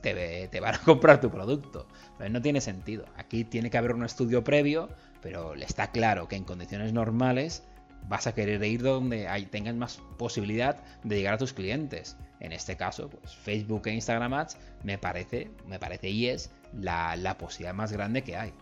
te, 0.00 0.60
van 0.60 0.74
a 0.74 0.78
comprar 0.84 1.20
tu 1.20 1.30
producto. 1.30 1.86
no 2.30 2.42
tiene 2.42 2.60
sentido. 2.60 3.04
Aquí 3.16 3.44
tiene 3.44 3.70
que 3.70 3.78
haber 3.78 3.92
un 3.92 4.04
estudio 4.04 4.44
previo, 4.44 4.88
pero 5.20 5.54
le 5.54 5.64
está 5.64 5.90
claro 5.90 6.28
que 6.28 6.36
en 6.36 6.44
condiciones 6.44 6.92
normales 6.92 7.62
vas 8.08 8.26
a 8.26 8.34
querer 8.34 8.62
ir 8.64 8.82
donde 8.82 9.28
hay, 9.28 9.46
tengas 9.46 9.74
más 9.74 10.00
posibilidad 10.18 10.82
de 11.04 11.16
llegar 11.16 11.34
a 11.34 11.38
tus 11.38 11.52
clientes. 11.52 12.16
En 12.40 12.52
este 12.52 12.76
caso, 12.76 13.08
pues 13.08 13.34
Facebook 13.34 13.86
e 13.86 13.94
Instagram 13.94 14.34
Ads 14.34 14.56
me 14.82 14.98
parece, 14.98 15.50
me 15.66 15.78
parece 15.78 16.10
y 16.10 16.26
es 16.26 16.50
la, 16.72 17.36
posibilidad 17.38 17.74
más 17.74 17.92
grande 17.92 18.22
que 18.22 18.36
hay. 18.36 18.52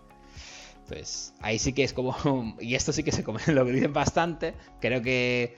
Entonces, 0.82 1.34
ahí 1.40 1.58
sí 1.58 1.72
que 1.72 1.84
es 1.84 1.92
como. 1.92 2.14
Y 2.60 2.74
esto 2.74 2.92
sí 2.92 3.02
que 3.02 3.12
se 3.12 3.24
come, 3.24 3.40
lo 3.46 3.64
dicen 3.64 3.92
bastante. 3.92 4.54
Creo 4.80 5.00
que 5.02 5.56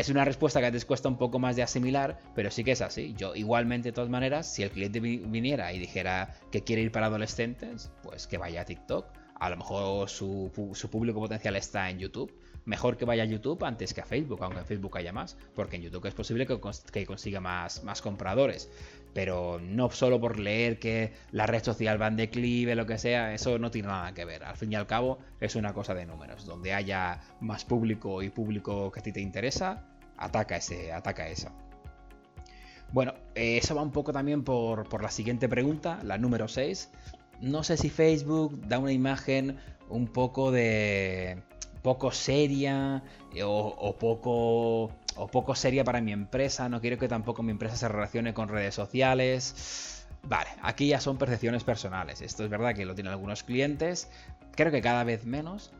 es 0.00 0.08
una 0.08 0.24
respuesta 0.24 0.60
que 0.60 0.66
a 0.66 0.70
veces 0.70 0.86
cuesta 0.86 1.08
un 1.08 1.18
poco 1.18 1.38
más 1.38 1.56
de 1.56 1.62
asimilar, 1.62 2.18
pero 2.34 2.50
sí 2.50 2.64
que 2.64 2.72
es 2.72 2.80
así. 2.80 3.14
Yo, 3.16 3.34
igualmente, 3.34 3.90
de 3.90 3.92
todas 3.92 4.10
maneras, 4.10 4.52
si 4.52 4.62
el 4.62 4.70
cliente 4.70 4.98
viniera 5.00 5.72
y 5.72 5.78
dijera 5.78 6.34
que 6.50 6.64
quiere 6.64 6.82
ir 6.82 6.90
para 6.90 7.06
adolescentes, 7.06 7.90
pues 8.02 8.26
que 8.26 8.38
vaya 8.38 8.62
a 8.62 8.64
TikTok. 8.64 9.06
A 9.34 9.50
lo 9.50 9.56
mejor 9.56 10.08
su, 10.08 10.50
su 10.74 10.90
público 10.90 11.20
potencial 11.20 11.56
está 11.56 11.90
en 11.90 11.98
YouTube 11.98 12.32
mejor 12.64 12.96
que 12.96 13.04
vaya 13.04 13.22
a 13.22 13.26
YouTube 13.26 13.64
antes 13.64 13.94
que 13.94 14.00
a 14.00 14.04
Facebook, 14.04 14.42
aunque 14.42 14.60
en 14.60 14.66
Facebook 14.66 14.96
haya 14.96 15.12
más, 15.12 15.36
porque 15.54 15.76
en 15.76 15.82
YouTube 15.82 16.06
es 16.06 16.14
posible 16.14 16.46
que, 16.46 17.06
consiga 17.06 17.40
más, 17.40 17.82
más 17.84 18.02
compradores. 18.02 18.70
Pero 19.12 19.60
no 19.60 19.90
solo 19.90 20.20
por 20.20 20.38
leer 20.38 20.78
que 20.78 21.12
la 21.32 21.46
red 21.46 21.64
social 21.64 22.00
va 22.00 22.06
en 22.06 22.16
declive, 22.16 22.76
lo 22.76 22.86
que 22.86 22.96
sea, 22.96 23.34
eso 23.34 23.58
no 23.58 23.70
tiene 23.70 23.88
nada 23.88 24.14
que 24.14 24.24
ver. 24.24 24.44
Al 24.44 24.56
fin 24.56 24.72
y 24.72 24.76
al 24.76 24.86
cabo 24.86 25.18
es 25.40 25.56
una 25.56 25.74
cosa 25.74 25.94
de 25.94 26.06
números. 26.06 26.46
Donde 26.46 26.72
haya 26.72 27.20
más 27.40 27.64
público 27.64 28.22
y 28.22 28.30
público 28.30 28.92
que 28.92 29.00
a 29.00 29.02
ti 29.02 29.12
te 29.12 29.20
interesa, 29.20 29.89
ataca, 30.20 30.56
ese, 30.56 30.92
ataca 30.92 31.28
esa. 31.28 31.52
Bueno, 32.92 33.14
eso 33.34 33.74
va 33.74 33.82
un 33.82 33.92
poco 33.92 34.12
también 34.12 34.44
por, 34.44 34.88
por 34.88 35.02
la 35.02 35.10
siguiente 35.10 35.48
pregunta, 35.48 36.00
la 36.04 36.18
número 36.18 36.48
6. 36.48 36.90
No 37.40 37.62
sé 37.62 37.76
si 37.76 37.90
Facebook 37.90 38.60
da 38.68 38.78
una 38.78 38.92
imagen 38.92 39.58
un 39.88 40.06
poco 40.06 40.50
de 40.50 41.42
poco 41.82 42.12
seria 42.12 43.02
eh, 43.34 43.42
o, 43.44 43.96
poco 43.98 44.84
o 45.16 45.26
poco 45.30 45.54
seria 45.54 45.84
para 45.84 46.00
mi 46.00 46.12
empresa. 46.12 46.68
No 46.68 46.80
quiero 46.80 46.98
que 46.98 47.08
tampoco 47.08 47.42
mi 47.42 47.52
empresa 47.52 47.76
se 47.76 47.88
relacione 47.88 48.34
con 48.34 48.48
redes 48.48 48.74
sociales. 48.74 50.06
Vale, 50.22 50.50
aquí 50.62 50.88
ya 50.88 51.00
son 51.00 51.16
percepciones 51.16 51.64
personales. 51.64 52.20
Esto 52.20 52.44
es 52.44 52.50
verdad 52.50 52.74
que 52.74 52.84
lo 52.84 52.94
tienen 52.94 53.12
algunos 53.12 53.42
clientes. 53.42 54.10
Creo 54.52 54.70
que 54.70 54.82
cada 54.82 55.04
vez 55.04 55.24
menos. 55.24 55.72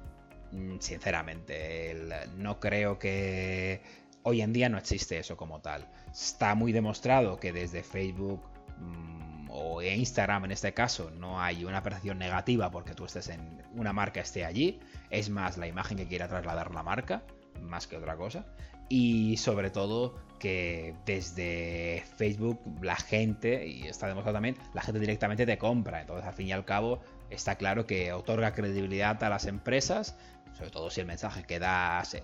Mm, 0.52 0.78
sinceramente, 0.80 1.94
no 2.37 2.59
creo 2.59 2.99
que 2.99 3.82
hoy 4.23 4.43
en 4.43 4.53
día 4.53 4.69
no 4.69 4.79
existe 4.79 5.19
eso 5.19 5.37
como 5.37 5.61
tal. 5.61 5.87
Está 6.12 6.55
muy 6.55 6.73
demostrado 6.73 7.39
que 7.39 7.53
desde 7.53 7.83
Facebook 7.83 8.43
mm, 8.79 9.49
o 9.50 9.83
Instagram 9.83 10.47
en 10.47 10.53
este 10.53 10.73
caso 10.73 11.11
no 11.11 11.41
hay 11.41 11.65
una 11.65 11.83
percepción 11.83 12.19
negativa 12.19 12.71
porque 12.71 12.95
tú 12.95 13.05
estés 13.05 13.29
en 13.29 13.62
una 13.75 13.93
marca 13.93 14.21
esté 14.21 14.45
allí 14.45 14.81
es 15.11 15.29
más 15.29 15.59
la 15.59 15.67
imagen 15.67 15.99
que 15.99 16.07
quiera 16.07 16.29
trasladar 16.29 16.73
la 16.73 16.83
marca, 16.83 17.23
más 17.61 17.87
que 17.87 17.97
otra 17.97 18.17
cosa. 18.17 18.47
Y 18.89 19.37
sobre 19.37 19.71
todo 19.71 20.17
que 20.39 20.95
desde 21.05 22.03
Facebook 22.17 22.61
la 22.83 22.97
gente, 22.97 23.67
y 23.67 23.87
está 23.87 24.09
demostrado 24.09 24.37
también, 24.37 24.57
la 24.75 24.83
gente 24.83 24.99
directamente 24.99 25.47
te 25.47 25.59
compra. 25.59 26.00
Entonces, 26.00 26.27
al 26.27 26.35
fin 26.35 26.49
y 26.49 26.53
al 26.53 26.65
cabo, 26.65 27.00
está 27.31 27.57
claro 27.57 27.87
que 27.87 28.13
otorga 28.13 28.53
credibilidad 28.53 29.23
a 29.23 29.29
las 29.29 29.47
empresas, 29.47 30.17
sobre 30.53 30.71
todo 30.71 30.91
si 30.91 31.01
el 31.01 31.07
mensaje 31.07 31.45
que 31.45 31.59
da 31.59 32.03
se, 32.05 32.23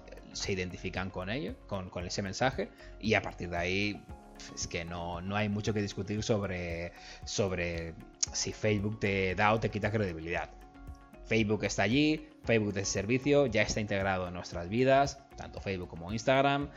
identifican 0.53 1.11
con 1.11 1.31
ello, 1.31 1.55
con, 1.67 1.91
con, 1.91 2.05
ese 2.07 2.23
mensaje, 2.23 2.69
y 3.01 3.15
a 3.15 3.23
partir 3.23 3.51
de 3.51 3.57
ahí 3.57 4.05
es 4.55 4.67
que 4.67 4.85
no, 4.85 5.21
no 5.21 5.37
hay 5.37 5.49
mucho 5.49 5.73
que 5.73 5.81
discutir 5.81 6.23
sobre, 6.23 6.93
sobre 7.25 7.95
si 8.33 8.53
Facebook 8.53 9.01
te 9.01 9.35
da 9.35 9.53
o 9.53 9.61
te 9.61 9.71
quita 9.71 9.91
credibilidad. 9.91 10.51
Facebook 11.25 11.65
está 11.65 11.83
allí, 11.83 12.29
Facebook 12.45 12.73
de 12.73 12.85
servicio 12.85 13.47
ya 13.47 13.63
está 13.63 13.81
integrado 13.81 14.29
en 14.29 14.35
nuestras 14.35 14.69
vidas, 14.69 15.19
tanto 15.37 15.61
Facebook 15.61 15.89
como 15.89 16.13
Instagram. 16.13 16.69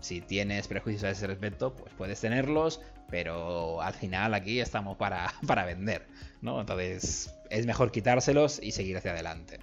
Si 0.00 0.20
tienes 0.20 0.68
prejuicios 0.68 1.04
a 1.04 1.10
ese 1.10 1.26
respecto, 1.26 1.74
pues 1.74 1.92
puedes 1.94 2.20
tenerlos, 2.20 2.80
pero 3.10 3.80
al 3.82 3.94
final 3.94 4.34
aquí 4.34 4.60
estamos 4.60 4.96
para, 4.96 5.32
para 5.46 5.64
vender, 5.64 6.06
¿no? 6.40 6.60
Entonces 6.60 7.34
es 7.50 7.66
mejor 7.66 7.90
quitárselos 7.90 8.60
y 8.62 8.72
seguir 8.72 8.96
hacia 8.96 9.12
adelante. 9.12 9.58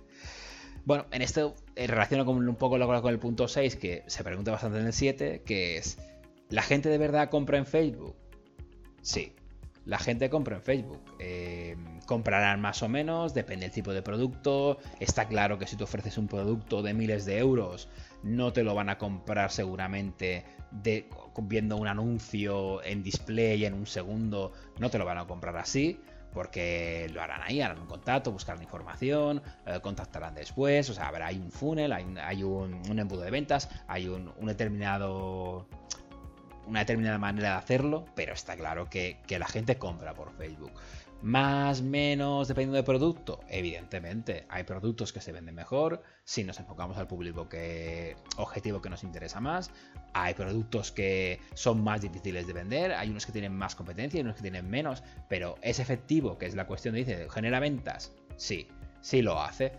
Bueno, 0.85 1.07
en 1.11 1.21
esto 1.23 1.55
eh, 1.75 1.87
relaciono 1.87 2.25
con 2.25 2.47
un 2.47 2.55
poco 2.55 2.77
con 3.01 3.11
el 3.11 3.19
punto 3.19 3.47
6, 3.47 3.75
que 3.75 4.03
se 4.05 4.23
pregunta 4.23 4.51
bastante 4.51 4.79
en 4.79 4.85
el 4.85 4.93
7, 4.93 5.41
que 5.43 5.77
es, 5.77 5.97
¿la 6.49 6.61
gente 6.61 6.89
de 6.89 6.99
verdad 6.99 7.29
compra 7.29 7.57
en 7.57 7.65
Facebook? 7.65 8.15
Sí, 9.01 9.33
la 9.85 9.99
gente 9.99 10.29
compra 10.29 10.55
en 10.55 10.61
Facebook. 10.61 11.01
Eh, 11.19 11.77
comprarán 12.05 12.59
más 12.59 12.81
o 12.83 12.89
menos, 12.89 13.33
depende 13.33 13.65
del 13.65 13.73
tipo 13.73 13.93
de 13.93 14.01
producto. 14.01 14.79
Está 14.99 15.27
claro 15.27 15.57
que 15.57 15.67
si 15.67 15.75
tú 15.75 15.83
ofreces 15.83 16.17
un 16.17 16.27
producto 16.27 16.81
de 16.81 16.93
miles 16.93 17.25
de 17.25 17.37
euros, 17.37 17.87
no 18.23 18.51
te 18.51 18.63
lo 18.63 18.73
van 18.73 18.89
a 18.89 18.97
comprar 18.97 19.51
seguramente 19.51 20.43
viendo 21.37 21.77
un 21.77 21.87
anuncio 21.87 22.83
en 22.83 23.03
display 23.03 23.65
en 23.65 23.73
un 23.73 23.85
segundo, 23.85 24.51
no 24.79 24.89
te 24.89 24.97
lo 24.97 25.05
van 25.05 25.19
a 25.19 25.27
comprar 25.27 25.55
así. 25.57 25.99
Porque 26.33 27.09
lo 27.13 27.21
harán 27.21 27.41
ahí, 27.43 27.61
harán 27.61 27.79
un 27.79 27.87
contacto, 27.87 28.29
buscarán 28.29 28.61
información, 28.61 29.41
eh, 29.65 29.79
contactarán 29.81 30.35
después. 30.35 30.89
O 30.89 30.93
sea, 30.93 31.07
habrá, 31.07 31.27
hay 31.27 31.37
un 31.37 31.49
funnel, 31.49 31.93
hay, 31.93 32.43
un, 32.43 32.99
embudo 32.99 33.21
de 33.21 33.31
ventas, 33.31 33.69
hay 33.87 34.09
un 34.09 34.33
determinado 34.45 35.65
una 36.67 36.79
determinada 36.79 37.17
manera 37.17 37.51
de 37.51 37.55
hacerlo, 37.55 38.05
pero 38.15 38.33
está 38.33 38.55
claro 38.55 38.89
que, 38.89 39.17
la 39.29 39.47
gente 39.47 39.77
compra 39.77 40.13
por 40.13 40.31
Facebook. 40.33 40.71
Más, 41.21 41.81
menos, 41.81 42.47
dependiendo 42.47 42.75
del 42.75 42.85
producto. 42.85 43.39
Evidentemente, 43.49 44.45
hay 44.49 44.63
productos 44.63 45.11
que 45.11 45.21
se 45.21 45.31
venden 45.31 45.55
mejor 45.55 46.03
si 46.23 46.43
nos 46.43 46.59
enfocamos 46.59 46.97
al 46.97 47.07
público 47.07 47.49
que, 47.49 48.15
objetivo 48.37 48.81
que 48.81 48.89
nos 48.89 49.03
interesa 49.03 49.39
más. 49.39 49.71
Hay 50.13 50.33
productos 50.33 50.91
que 50.91 51.39
son 51.53 51.83
más 51.83 52.01
difíciles 52.01 52.45
de 52.45 52.53
vender. 52.53 52.93
Hay 52.93 53.09
unos 53.09 53.25
que 53.25 53.31
tienen 53.31 53.55
más 53.55 53.75
competencia 53.75 54.19
y 54.19 54.21
unos 54.21 54.35
que 54.35 54.43
tienen 54.43 54.69
menos. 54.69 55.03
Pero 55.27 55.55
es 55.61 55.79
efectivo, 55.79 56.37
que 56.37 56.45
es 56.45 56.53
la 56.53 56.67
cuestión 56.67 56.93
de 56.93 56.99
dice, 56.99 57.27
¿genera 57.31 57.59
ventas? 57.59 58.11
Sí, 58.35 58.67
sí 59.01 59.21
lo 59.21 59.41
hace. 59.41 59.71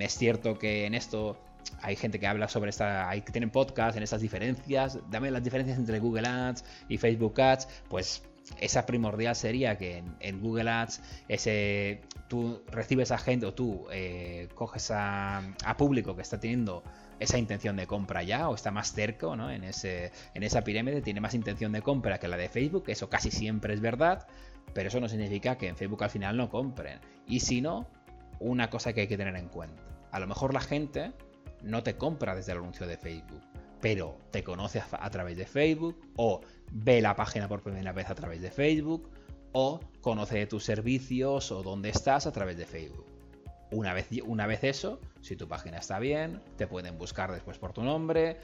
Es 0.00 0.14
cierto 0.16 0.58
que 0.58 0.86
en 0.86 0.94
esto 0.94 1.36
hay 1.80 1.96
gente 1.96 2.18
que 2.20 2.26
habla 2.26 2.48
sobre 2.48 2.70
esta, 2.70 3.08
hay 3.08 3.22
que 3.22 3.32
tienen 3.32 3.50
podcast 3.50 3.96
en 3.96 4.02
estas 4.02 4.20
diferencias, 4.20 4.98
dame 5.10 5.30
las 5.30 5.42
diferencias 5.42 5.78
entre 5.78 5.98
Google 5.98 6.28
Ads 6.28 6.64
y 6.88 6.98
Facebook 6.98 7.40
Ads, 7.40 7.68
pues 7.88 8.22
esa 8.60 8.86
primordial 8.86 9.34
sería 9.34 9.78
que 9.78 10.02
en, 10.20 10.40
Google 10.40 10.70
Ads 10.70 11.00
ese, 11.28 12.02
tú 12.28 12.62
recibes 12.70 13.10
a 13.10 13.18
gente 13.18 13.46
o 13.46 13.54
tú 13.54 13.86
eh, 13.90 14.48
coges 14.54 14.90
a, 14.92 15.42
público 15.78 16.14
que 16.16 16.22
está 16.22 16.38
teniendo 16.38 16.82
esa 17.18 17.38
intención 17.38 17.76
de 17.76 17.86
compra 17.86 18.22
ya 18.22 18.48
o 18.48 18.54
está 18.54 18.70
más 18.70 18.92
cerca 18.92 19.34
¿no? 19.36 19.50
en, 19.50 19.64
ese, 19.64 20.12
en 20.34 20.42
esa 20.42 20.62
pirámide, 20.62 21.02
tiene 21.02 21.20
más 21.20 21.34
intención 21.34 21.72
de 21.72 21.82
compra 21.82 22.18
que 22.18 22.28
la 22.28 22.36
de 22.36 22.48
Facebook, 22.48 22.84
eso 22.88 23.08
casi 23.08 23.30
siempre 23.30 23.74
es 23.74 23.80
verdad, 23.80 24.26
pero 24.74 24.88
eso 24.88 25.00
no 25.00 25.08
significa 25.08 25.56
que 25.56 25.68
en 25.68 25.76
Facebook 25.76 26.02
al 26.02 26.10
final 26.10 26.36
no 26.36 26.48
compren. 26.48 26.98
Y 27.26 27.40
si 27.40 27.60
no, 27.60 27.88
una 28.40 28.70
cosa 28.70 28.92
que 28.92 29.02
hay 29.02 29.06
que 29.06 29.16
tener 29.16 29.36
en 29.36 29.48
cuenta. 29.48 29.82
A 30.10 30.18
lo 30.18 30.26
mejor 30.26 30.52
la 30.52 30.60
gente 30.60 31.12
no 31.62 31.82
te 31.82 31.96
compra 31.96 32.34
desde 32.34 32.52
el 32.52 32.58
anuncio 32.58 32.86
de 32.86 32.96
Facebook, 32.96 33.42
pero 33.80 34.18
te 34.30 34.44
conoce 34.44 34.80
a, 34.80 35.10
través 35.10 35.36
de 35.36 35.46
Facebook 35.46 36.00
o 36.16 36.40
ve 36.70 37.00
la 37.00 37.16
página 37.16 37.48
por 37.48 37.62
primera 37.62 37.92
vez 37.92 38.08
a 38.10 38.14
través 38.14 38.40
de 38.40 38.50
Facebook 38.50 39.10
o 39.52 39.80
conoce 40.00 40.46
tus 40.46 40.64
servicios 40.64 41.50
o 41.52 41.62
dónde 41.62 41.90
estás 41.90 42.26
a 42.26 42.32
través 42.32 42.56
de 42.56 42.66
Facebook. 42.66 43.06
Una 43.70 43.94
vez, 43.94 44.08
una 44.24 44.46
vez 44.46 44.64
eso, 44.64 45.00
si 45.20 45.36
tu 45.36 45.48
página 45.48 45.78
está 45.78 45.98
bien, 45.98 46.40
te 46.56 46.66
pueden 46.66 46.98
buscar 46.98 47.32
después 47.32 47.58
por 47.58 47.72
tu 47.72 47.82
nombre. 47.82 48.38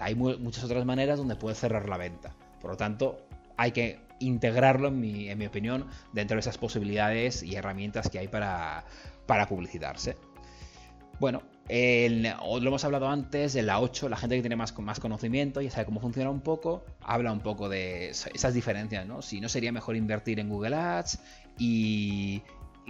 hay 0.00 0.14
muchas 0.14 0.64
otras 0.64 0.84
maneras 0.84 1.18
donde 1.18 1.36
puedes 1.36 1.58
cerrar 1.58 1.88
la 1.88 1.96
venta. 1.96 2.34
Por 2.60 2.70
lo 2.70 2.76
tanto, 2.76 3.26
hay 3.56 3.72
que 3.72 4.00
integrarlo, 4.20 4.88
en 4.88 5.00
mi, 5.00 5.28
en 5.28 5.38
mi 5.38 5.46
opinión, 5.46 5.86
dentro 6.12 6.36
de 6.36 6.40
esas 6.40 6.58
posibilidades 6.58 7.42
y 7.42 7.56
herramientas 7.56 8.08
que 8.08 8.18
hay 8.18 8.28
para, 8.28 8.84
para 9.26 9.48
publicitarse. 9.48 10.16
Bueno, 11.18 11.42
lo 11.70 12.68
hemos 12.68 12.84
hablado 12.84 13.08
antes, 13.08 13.54
en 13.54 13.66
la 13.66 13.80
8, 13.80 14.08
la 14.08 14.16
gente 14.16 14.36
que 14.36 14.42
tiene 14.42 14.56
más, 14.56 14.76
más 14.78 14.98
conocimiento 14.98 15.60
y 15.60 15.70
sabe 15.70 15.84
cómo 15.84 16.00
funciona 16.00 16.30
un 16.30 16.40
poco, 16.40 16.84
habla 17.00 17.32
un 17.32 17.40
poco 17.40 17.68
de 17.68 18.10
esas 18.10 18.54
diferencias, 18.54 19.06
¿no? 19.06 19.22
Si 19.22 19.40
no 19.40 19.48
sería 19.48 19.70
mejor 19.70 19.94
invertir 19.94 20.40
en 20.40 20.48
Google 20.48 20.74
Ads 20.74 21.20
y, 21.58 22.42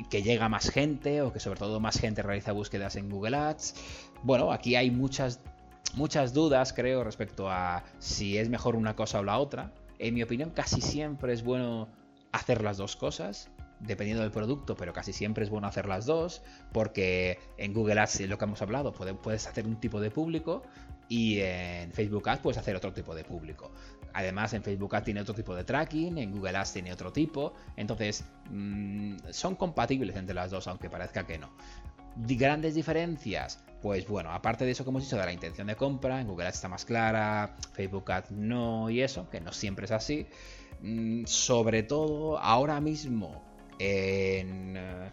que 0.09 0.23
llega 0.23 0.49
más 0.49 0.71
gente 0.71 1.21
o 1.21 1.31
que 1.31 1.41
sobre 1.41 1.59
todo 1.59 1.79
más 1.79 1.99
gente 1.99 2.23
realiza 2.23 2.53
búsquedas 2.53 2.97
en 2.97 3.11
Google 3.11 3.37
Ads. 3.37 3.75
Bueno, 4.23 4.51
aquí 4.51 4.77
hay 4.77 4.91
muchas, 4.91 5.41
muchas 5.95 6.33
dudas, 6.33 6.73
creo, 6.73 7.05
respecto 7.05 7.51
a 7.51 7.85
si 7.99 8.39
es 8.39 8.49
mejor 8.49 8.77
una 8.77 8.97
cosa 8.97 9.21
o 9.21 9.25
la 9.25 9.39
otra. 9.39 9.75
En 9.99 10.15
mi 10.15 10.23
opinión, 10.23 10.51
casi 10.51 10.81
siempre 10.81 11.35
es 11.35 11.43
bueno 11.43 11.89
hacer 12.33 12.63
las 12.63 12.79
dos 12.79 12.97
cosas 12.97 13.51
dependiendo 13.81 14.23
del 14.23 14.31
producto, 14.31 14.77
pero 14.77 14.93
casi 14.93 15.13
siempre 15.13 15.45
es 15.45 15.51
bueno 15.51 15.67
hacer 15.67 15.87
las 15.87 16.07
dos, 16.07 16.43
porque 16.73 17.39
en 17.57 17.73
Google 17.73 18.01
Ads, 18.01 18.21
lo 18.21 18.39
que 18.39 18.45
hemos 18.45 18.63
hablado, 18.63 18.93
puedes 18.93 19.47
hacer 19.47 19.67
un 19.67 19.81
tipo 19.81 20.01
de 20.01 20.11
público 20.11 20.63
y 21.09 21.41
en 21.41 21.93
Facebook 21.93 22.29
Ads 22.29 22.41
puedes 22.41 22.59
hacer 22.59 22.77
otro 22.77 22.93
tipo 22.93 23.15
de 23.15 23.25
público. 23.25 23.71
Además, 24.13 24.53
en 24.55 24.63
Facebook 24.63 24.95
Ads 24.95 25.05
tiene 25.05 25.21
otro 25.21 25.35
tipo 25.35 25.55
de 25.55 25.65
tracking, 25.65 26.19
en 26.19 26.31
Google 26.33 26.57
Ads 26.59 26.75
tiene 26.75 26.93
otro 26.93 27.13
tipo, 27.13 27.55
entonces 27.77 28.25
mm, 28.51 29.17
son 29.31 29.57
compatibles 29.57 30.17
entre 30.17 30.35
las 30.35 30.51
dos, 30.51 30.69
aunque 30.69 30.91
parezca 30.91 31.27
que 31.27 31.39
no. 31.39 31.51
Grandes 32.17 32.75
diferencias, 32.75 33.63
pues 33.81 34.07
bueno, 34.07 34.31
aparte 34.33 34.65
de 34.65 34.73
eso 34.73 34.85
que 34.85 34.91
hemos 34.91 35.05
dicho 35.05 35.17
de 35.17 35.25
la 35.25 35.33
intención 35.33 35.69
de 35.69 35.77
compra, 35.77 36.21
en 36.21 36.27
Google 36.27 36.47
Ads 36.49 36.57
está 36.57 36.69
más 36.69 36.85
clara, 36.85 37.57
Facebook 37.73 38.11
Ads 38.11 38.33
no 38.33 38.91
y 38.91 39.01
eso, 39.01 39.31
que 39.31 39.41
no 39.41 39.53
siempre 39.53 39.87
es 39.87 39.93
así. 39.93 40.27
Mm, 40.83 41.25
sobre 41.25 41.83
todo, 41.83 42.39
ahora 42.39 42.81
mismo 42.81 43.50
en, 43.81 44.77
eh, 44.77 45.11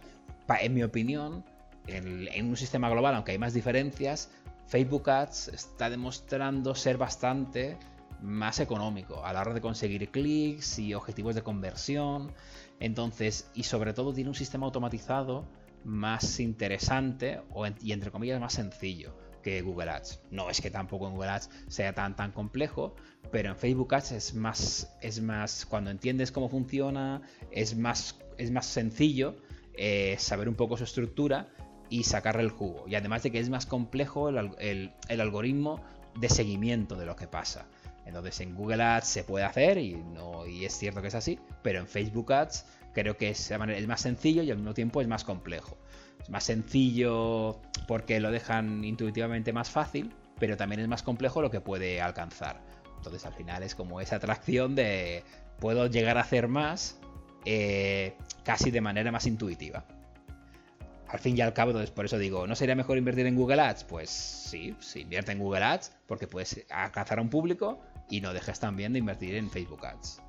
en 0.62 0.74
mi 0.74 0.84
opinión, 0.84 1.44
en, 1.88 2.50
un 2.50 2.58
sistema 2.58 2.90
global, 2.90 3.16
aunque 3.16 3.32
hay 3.32 3.38
más 3.38 3.54
diferencias, 3.54 4.30
Facebook 4.68 5.10
Ads 5.10 5.48
está 5.48 5.90
demostrando 5.90 6.76
ser 6.76 6.98
bastante 6.98 7.78
más 8.22 8.60
económico 8.60 9.24
a 9.24 9.32
la 9.32 9.42
hora 9.42 9.54
de 9.54 9.62
conseguir 9.62 10.10
clics 10.10 10.80
y 10.80 10.94
objetivos 10.94 11.34
de 11.36 11.44
conversión. 11.44 12.34
Entonces, 12.80 13.50
y 13.54 13.64
sobre 13.64 13.94
todo 13.94 14.14
tiene 14.14 14.30
un 14.30 14.36
sistema 14.36 14.66
automatizado 14.66 15.46
más 15.86 16.40
interesante 16.42 17.42
y 17.82 17.94
entre 17.94 18.12
comillas 18.12 18.42
más 18.42 18.54
sencillo 18.54 19.16
que 19.42 19.62
Google 19.62 19.92
Ads. 19.92 20.20
No 20.32 20.50
es 20.50 20.60
que 20.60 20.70
tampoco 20.70 21.08
en 21.08 21.14
Google 21.14 21.30
Ads 21.30 21.50
sea 21.68 21.94
tan 21.94 22.18
tan 22.18 22.34
complejo, 22.34 22.96
pero 23.32 23.50
en 23.50 23.56
Facebook 23.56 23.96
Ads 23.96 24.12
es 24.12 24.34
más 24.34 24.98
es 25.02 25.22
más 25.22 25.66
cuando 25.66 25.90
entiendes 25.90 26.34
cómo 26.34 26.50
funciona, 26.50 27.22
es 27.52 27.78
más 27.78 28.20
es 28.38 28.52
más 28.52 28.66
sencillo 28.66 29.36
eh, 29.74 30.16
saber 30.20 30.50
un 30.50 30.56
poco 30.56 30.78
su 30.78 30.84
estructura 30.84 31.48
y 31.90 32.04
sacarle 32.04 32.44
el 32.44 32.50
jugo. 32.50 32.86
Y 32.88 32.96
además 32.96 33.24
de 33.24 33.32
que 33.32 33.40
es 33.40 33.50
más 33.50 33.66
complejo 33.66 34.30
el, 34.30 34.94
algoritmo 35.10 35.82
de 36.20 36.30
seguimiento 36.30 36.96
de 36.96 37.06
lo 37.06 37.16
que 37.16 37.28
pasa. 37.28 37.68
Entonces 38.06 38.40
en 38.42 38.56
Google 38.56 38.84
Ads 38.84 39.08
se 39.08 39.24
puede 39.24 39.46
hacer 39.46 39.78
y, 39.78 39.96
no, 39.96 40.48
y 40.48 40.66
es 40.66 40.74
cierto 40.74 41.02
que 41.02 41.10
es 41.10 41.16
así, 41.16 41.40
pero 41.62 41.80
en 41.80 41.88
Facebook 41.88 42.32
Ads 42.32 42.66
creo 42.94 43.18
que 43.18 43.30
es, 43.30 43.52
el 43.52 43.88
más 43.88 44.02
sencillo 44.02 44.44
y 44.44 44.50
al 44.50 44.58
mismo 44.58 44.74
tiempo 44.74 45.02
es 45.02 45.08
más 45.08 45.24
complejo. 45.24 45.78
Es 46.22 46.30
más 46.30 46.44
sencillo 46.44 47.60
porque 47.88 48.20
lo 48.20 48.32
dejan 48.32 48.84
intuitivamente 48.84 49.54
más 49.54 49.70
fácil, 49.70 50.14
pero 50.40 50.58
también 50.58 50.82
es 50.82 50.88
más 50.88 51.04
complejo 51.04 51.42
lo 51.42 51.52
que 51.52 51.62
puede 51.62 52.02
alcanzar. 52.02 52.62
Entonces 52.98 53.26
al 53.26 53.34
final 53.34 53.62
es 53.62 53.76
como 53.76 54.02
esa 54.02 54.16
atracción 54.16 54.74
de 54.74 55.24
puedo 55.60 55.88
llegar 55.88 56.18
a 56.18 56.22
hacer 56.22 56.48
más 56.48 57.00
eh, 57.50 58.14
casi 58.44 58.72
de 58.72 58.82
manera 58.82 59.10
más 59.10 59.26
intuitiva. 59.26 59.86
Al 61.08 61.20
fin 61.20 61.38
y 61.38 61.40
al 61.40 61.54
cabo, 61.54 61.72
entonces 61.72 61.92
por 61.92 62.04
eso 62.04 62.18
digo, 62.18 62.46
¿no 62.46 62.56
sería 62.56 62.76
mejor 62.76 62.98
invertir 62.98 63.26
en 63.26 63.38
Google 63.38 63.62
Ads? 63.62 63.86
Pues 63.86 64.10
sí, 64.10 64.76
sí, 64.82 65.02
invierte 65.04 65.32
en 65.32 65.40
Google 65.40 65.64
Ads 65.64 65.94
porque 66.08 66.28
puedes 66.28 66.66
alcanzar 66.70 67.20
a 67.20 67.22
un 67.22 67.30
público 67.30 67.80
y 68.10 68.20
no 68.20 68.34
dejes 68.34 68.60
también 68.60 68.92
de 68.92 69.00
invertir 69.00 69.36
en 69.36 69.50
Facebook 69.50 69.86
Ads. 69.86 70.22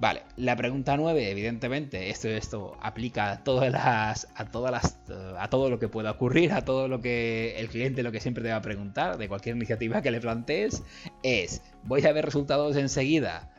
Vale, 0.00 0.22
la 0.36 0.56
pregunta 0.56 0.96
9, 0.96 1.30
evidentemente, 1.30 2.08
esto, 2.08 2.28
esto 2.28 2.76
aplica 2.80 3.30
a 3.30 3.44
todas 3.44 3.70
las, 3.70 4.28
a 4.34 4.46
todas 4.46 4.72
las, 4.72 4.98
a 5.38 5.48
todo 5.50 5.68
lo 5.68 5.78
que 5.78 5.88
pueda 5.88 6.12
ocurrir, 6.12 6.52
a 6.52 6.64
todo 6.64 6.88
lo 6.88 7.02
que 7.02 7.58
el 7.58 7.68
cliente 7.68 8.02
lo 8.02 8.12
que 8.12 8.20
siempre 8.20 8.42
te 8.42 8.48
va 8.48 8.56
a 8.56 8.62
preguntar 8.62 9.18
de 9.18 9.28
cualquier 9.28 9.56
iniciativa 9.56 10.00
que 10.00 10.10
le 10.10 10.20
plantees, 10.20 10.82
es, 11.22 11.60
¿voy 11.84 12.04
a 12.06 12.12
ver 12.12 12.24
resultados 12.24 12.76
enseguida? 12.76 13.53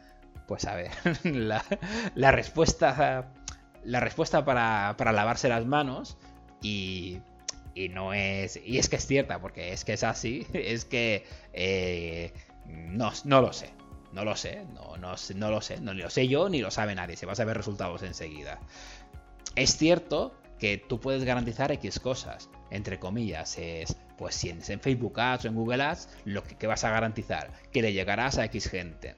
Pues 0.48 0.66
a 0.66 0.76
ver, 0.76 0.92
la, 1.24 2.32
respuesta. 2.32 3.32
La 3.84 4.00
respuesta 4.00 4.46
para, 4.46 4.96
lavarse 5.12 5.50
las 5.50 5.66
manos. 5.66 6.18
Y, 6.62 7.22
no 7.92 8.14
es. 8.14 8.60
Y 8.64 8.78
es 8.78 8.90
que 8.90 8.96
es 8.98 9.08
cierta, 9.08 9.40
porque 9.40 9.74
es 9.74 9.86
que 9.86 9.94
es 9.94 10.04
así. 10.04 10.46
Es 10.54 10.86
que. 10.86 11.26
Eh, 11.54 12.34
no, 12.66 13.12
no 13.26 13.42
lo 13.42 13.54
sé. 13.54 13.72
No 14.14 14.24
lo 14.24 14.36
sé. 14.36 14.66
No, 14.74 14.98
no, 14.98 15.16
no 15.36 15.50
lo 15.50 15.62
sé. 15.62 15.80
No 15.82 15.94
lo 15.94 16.10
sé 16.10 16.28
yo 16.28 16.50
ni 16.50 16.62
lo 16.62 16.72
sabe 16.72 16.96
nadie. 16.96 17.18
Se 17.18 17.26
va 17.26 17.34
a 17.34 17.36
saber 17.36 17.58
resultados 17.58 18.04
enseguida. 18.04 18.60
Es 19.56 19.78
cierto 19.78 20.36
que 20.60 20.78
tú 20.78 21.00
puedes 21.00 21.24
garantizar 21.24 21.72
X 21.72 22.00
cosas. 22.00 22.50
Entre 22.70 23.00
comillas, 23.00 23.58
es. 23.58 23.96
Pues 24.18 24.36
si 24.36 24.50
en, 24.50 24.62
Facebook 24.62 25.20
Ads 25.20 25.46
o 25.46 25.48
en 25.50 25.56
Google 25.56 25.84
Ads, 25.84 26.08
lo 26.24 26.42
que, 26.44 26.56
que 26.56 26.68
vas 26.68 26.86
a 26.86 26.90
garantizar, 26.90 27.52
que 27.74 27.82
le 27.82 27.92
llegarás 27.92 28.38
a 28.38 28.46
X 28.46 28.70
gente 28.70 29.16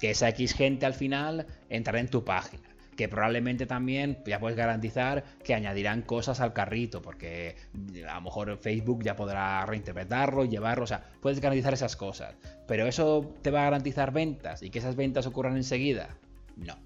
que 0.00 0.10
esa 0.10 0.28
X 0.30 0.54
gente 0.54 0.86
al 0.86 0.94
final 0.94 1.46
entrará 1.68 2.00
en 2.00 2.08
tu 2.08 2.24
página. 2.24 2.68
Que 2.96 3.08
probablemente 3.08 3.66
también 3.66 4.18
ya 4.26 4.40
puedes 4.40 4.56
garantizar 4.56 5.24
que 5.44 5.54
añadirán 5.54 6.02
cosas 6.02 6.40
al 6.40 6.52
carrito, 6.52 7.00
porque 7.00 7.56
a 8.06 8.14
lo 8.14 8.20
mejor 8.20 8.58
Facebook 8.58 9.02
ya 9.04 9.16
podrá 9.16 9.64
reinterpretarlo, 9.64 10.44
llevarlo, 10.44 10.84
o 10.84 10.86
sea, 10.86 11.04
puedes 11.20 11.40
garantizar 11.40 11.72
esas 11.72 11.96
cosas. 11.96 12.34
Pero 12.66 12.86
eso 12.86 13.34
te 13.42 13.50
va 13.50 13.60
a 13.60 13.64
garantizar 13.64 14.12
ventas 14.12 14.62
y 14.62 14.70
que 14.70 14.80
esas 14.80 14.96
ventas 14.96 15.26
ocurran 15.26 15.56
enseguida. 15.56 16.16
No. 16.56 16.76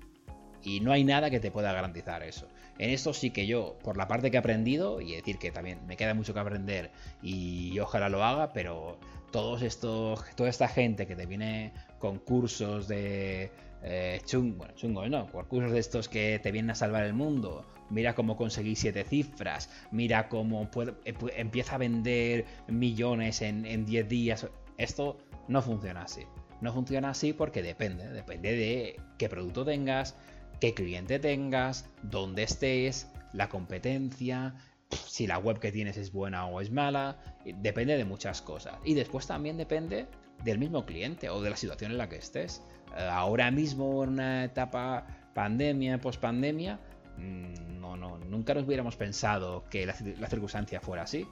Y 0.63 0.81
no 0.81 0.93
hay 0.93 1.05
nada 1.05 1.31
que 1.31 1.41
te 1.41 1.51
pueda 1.51 1.73
garantizar 1.73 2.23
eso. 2.23 2.49
En 2.79 2.91
esto 2.91 3.13
sí 3.13 3.31
que 3.31 3.47
yo, 3.47 3.79
por 3.83 3.97
la 3.97 4.09
parte 4.09 4.31
que 4.31 4.37
he 4.37 4.41
aprendido, 4.41 5.01
y 5.01 5.15
decir 5.15 5.39
que 5.39 5.51
también 5.51 5.87
me 5.87 5.97
queda 5.97 6.15
mucho 6.15 6.35
que 6.35 6.41
aprender 6.41 6.91
y 7.23 7.79
ojalá 7.79 8.09
lo 8.09 8.25
haga, 8.25 8.53
pero 8.53 8.99
todos 9.31 9.63
estos, 9.63 10.25
toda 10.37 10.49
esta 10.49 10.69
gente 10.69 11.07
que 11.07 11.17
te 11.17 11.27
viene 11.27 11.73
con 11.99 12.19
cursos 12.19 12.89
de 12.89 13.51
eh, 13.83 14.21
bueno, 14.33 15.09
no, 15.09 15.27
cursos 15.47 15.73
de 15.73 15.79
estos 15.79 16.09
que 16.09 16.41
te 16.43 16.51
vienen 16.51 16.71
a 16.71 16.75
salvar 16.75 17.05
el 17.05 17.15
mundo. 17.15 17.65
Mira 17.91 18.15
cómo 18.15 18.37
conseguí 18.37 18.77
siete 18.77 19.05
cifras, 19.05 19.69
mira 19.91 20.29
cómo 20.29 20.71
eh, 21.05 21.15
empieza 21.37 21.75
a 21.75 21.79
vender 21.79 22.47
millones 22.67 23.43
en 23.43 23.85
10 23.85 24.09
días. 24.09 24.49
Esto 24.79 25.19
no 25.49 25.61
funciona 25.63 26.03
así. 26.03 26.23
No 26.61 26.73
funciona 26.73 27.11
así 27.11 27.33
porque 27.33 27.63
depende, 27.63 28.09
depende 28.09 28.57
de 28.57 29.01
qué 29.19 29.29
producto 29.29 29.65
tengas, 29.67 30.17
qué 30.61 30.75
cliente 30.75 31.19
tengas, 31.19 31.89
dónde 32.03 32.43
estés, 32.43 33.09
la 33.33 33.49
competencia, 33.49 34.55
si 34.91 35.27
la 35.27 35.39
web 35.39 35.59
que 35.59 35.73
tienes 35.73 35.97
es 35.97 36.13
buena 36.13 36.47
o 36.47 36.61
es 36.61 36.71
mala, 36.71 37.19
depende 37.45 37.97
de 37.97 38.05
muchas 38.05 38.43
cosas. 38.43 38.75
Y 38.85 38.95
después 38.95 39.27
también 39.27 39.57
depende 39.57 40.07
del 40.45 40.59
mismo 40.59 40.85
cliente 40.85 41.29
o 41.31 41.41
de 41.43 41.51
la 41.51 41.57
situación 41.57 41.91
en 41.93 41.99
la 41.99 42.09
que 42.09 42.17
estés. 42.17 42.63
Eh, 42.97 43.09
ahora 43.11 43.51
mismo 43.51 44.05
en 44.05 44.11
una 44.11 44.45
etapa 44.45 45.07
pandemia, 45.35 46.01
pospandemia, 46.01 46.79
mm, 47.17 47.81
no, 47.81 47.97
no, 47.97 48.19
nunca 48.19 48.55
nos 48.55 48.65
hubiéramos 48.65 48.97
pensado 48.97 49.65
que 49.71 49.87
la, 49.87 50.29
circunstancia 50.29 50.81
fuera 50.81 51.03
así. 51.03 51.27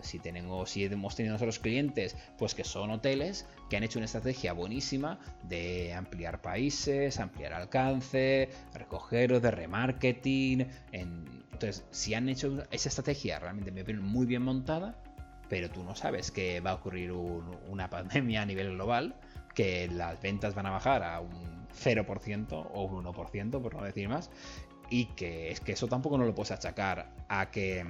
Si 0.00 0.18
tenemos, 0.18 0.70
si 0.70 0.84
hemos 0.84 1.14
tenido 1.14 1.34
nosotros 1.34 1.58
clientes, 1.58 2.16
pues 2.38 2.54
que 2.54 2.64
son 2.64 2.90
hoteles 2.90 3.46
que 3.68 3.76
han 3.76 3.82
hecho 3.82 3.98
una 3.98 4.06
estrategia 4.06 4.52
buenísima 4.52 5.18
de 5.44 5.92
ampliar 5.92 6.40
países, 6.40 7.20
ampliar 7.20 7.52
alcance, 7.52 8.48
recoger 8.74 9.40
de 9.40 9.50
remarketing. 9.50 10.66
Entonces, 10.92 11.84
si 11.90 12.14
han 12.14 12.28
hecho 12.28 12.64
esa 12.70 12.88
estrategia 12.88 13.38
realmente 13.38 13.70
me 13.70 13.82
muy 13.94 14.26
bien 14.26 14.42
montada, 14.42 14.96
pero 15.48 15.70
tú 15.70 15.84
no 15.84 15.94
sabes 15.94 16.30
que 16.30 16.60
va 16.60 16.70
a 16.70 16.74
ocurrir 16.74 17.12
una 17.12 17.90
pandemia 17.90 18.42
a 18.42 18.46
nivel 18.46 18.72
global, 18.72 19.14
que 19.54 19.88
las 19.88 20.20
ventas 20.22 20.54
van 20.54 20.66
a 20.66 20.70
bajar 20.70 21.02
a 21.02 21.20
un 21.20 21.66
0% 21.72 22.70
o 22.72 22.82
un 22.84 23.04
1%, 23.04 23.62
por 23.62 23.74
no 23.74 23.82
decir 23.82 24.08
más, 24.08 24.30
y 24.88 25.06
que 25.06 25.50
es 25.50 25.60
que 25.60 25.72
eso 25.72 25.88
tampoco 25.88 26.18
no 26.18 26.24
lo 26.24 26.34
puedes 26.34 26.52
achacar 26.52 27.10
a 27.28 27.50
que 27.50 27.84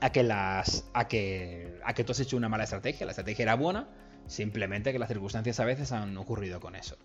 a 0.00 0.10
que 0.10 0.22
las 0.22 0.84
a 0.92 1.08
que 1.08 1.78
a 1.84 1.94
que 1.94 2.04
tú 2.04 2.12
has 2.12 2.20
hecho 2.20 2.36
una 2.36 2.48
mala 2.48 2.64
estrategia, 2.64 3.06
la 3.06 3.12
estrategia 3.12 3.42
era 3.44 3.54
buena, 3.54 3.88
simplemente 4.26 4.92
que 4.92 4.98
las 4.98 5.08
circunstancias 5.08 5.60
a 5.60 5.64
veces 5.64 5.92
han 5.92 6.16
ocurrido 6.16 6.60
con 6.60 6.76
eso. 6.76 6.96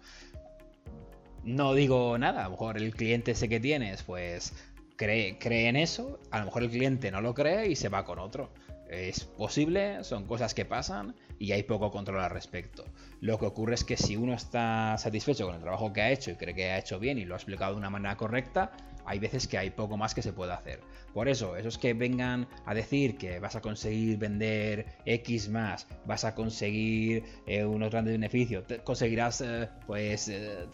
No 1.43 1.73
digo 1.73 2.17
nada, 2.17 2.41
a 2.41 2.43
lo 2.45 2.51
mejor 2.51 2.77
el 2.77 2.93
cliente 2.93 3.32
ese 3.32 3.49
que 3.49 3.60
tienes, 3.60 4.04
pues 4.04 4.54
cree, 4.95 5.39
cree 5.39 5.67
en 5.67 5.75
eso, 5.75 6.19
a 6.30 6.39
lo 6.39 6.45
mejor 6.45 6.63
el 6.63 6.69
cliente 6.69 7.10
no 7.10 7.21
lo 7.21 7.34
cree 7.34 7.67
y 7.67 7.75
se 7.75 7.89
va 7.89 8.06
con 8.06 8.19
otro. 8.19 8.51
Es 8.88 9.23
posible, 9.23 10.04
son 10.04 10.27
cosas 10.27 10.54
que 10.54 10.65
pasan 10.65 11.15
y 11.39 11.54
hay 11.54 11.63
poco 11.63 11.89
control 11.91 12.19
al 12.19 12.30
respecto. 12.30 12.86
Lo 13.21 13.39
que 13.39 13.45
ocurre 13.45 13.75
es 13.75 13.86
que 13.86 13.95
si 13.95 14.17
uno 14.17 14.34
está 14.34 14.97
satisfecho 14.97 15.45
con 15.45 15.56
el 15.56 15.62
trabajo 15.62 15.93
que 15.93 16.01
ha 16.01 16.12
hecho 16.12 16.30
y 16.30 16.36
cree 16.36 16.54
que 16.54 16.71
ha 16.71 16.77
hecho 16.77 16.99
bien 16.99 17.17
y 17.17 17.23
lo 17.23 17.34
ha 17.34 17.38
explicado 17.38 17.71
de 17.71 17.77
una 17.77 17.89
manera 17.89 18.17
correcta, 18.17 18.73
hay 19.05 19.19
veces 19.19 19.47
que 19.47 19.57
hay 19.57 19.69
poco 19.69 19.97
más 19.97 20.13
que 20.13 20.21
se 20.21 20.33
puede 20.33 20.53
hacer. 20.53 20.81
Por 21.13 21.27
eso, 21.27 21.55
esos 21.57 21.77
que 21.77 21.93
vengan 21.93 22.47
a 22.65 22.73
decir 22.73 23.17
que 23.17 23.39
vas 23.39 23.55
a 23.55 23.61
conseguir 23.61 24.17
vender 24.17 24.85
X 25.05 25.49
más, 25.49 25.87
vas 26.05 26.23
a 26.25 26.35
conseguir 26.35 27.23
eh, 27.45 27.65
unos 27.65 27.91
grandes 27.91 28.13
beneficios, 28.13 28.63
conseguirás 28.83 29.41
eh, 29.41 29.69
pues 29.87 30.27
eh, 30.29 30.67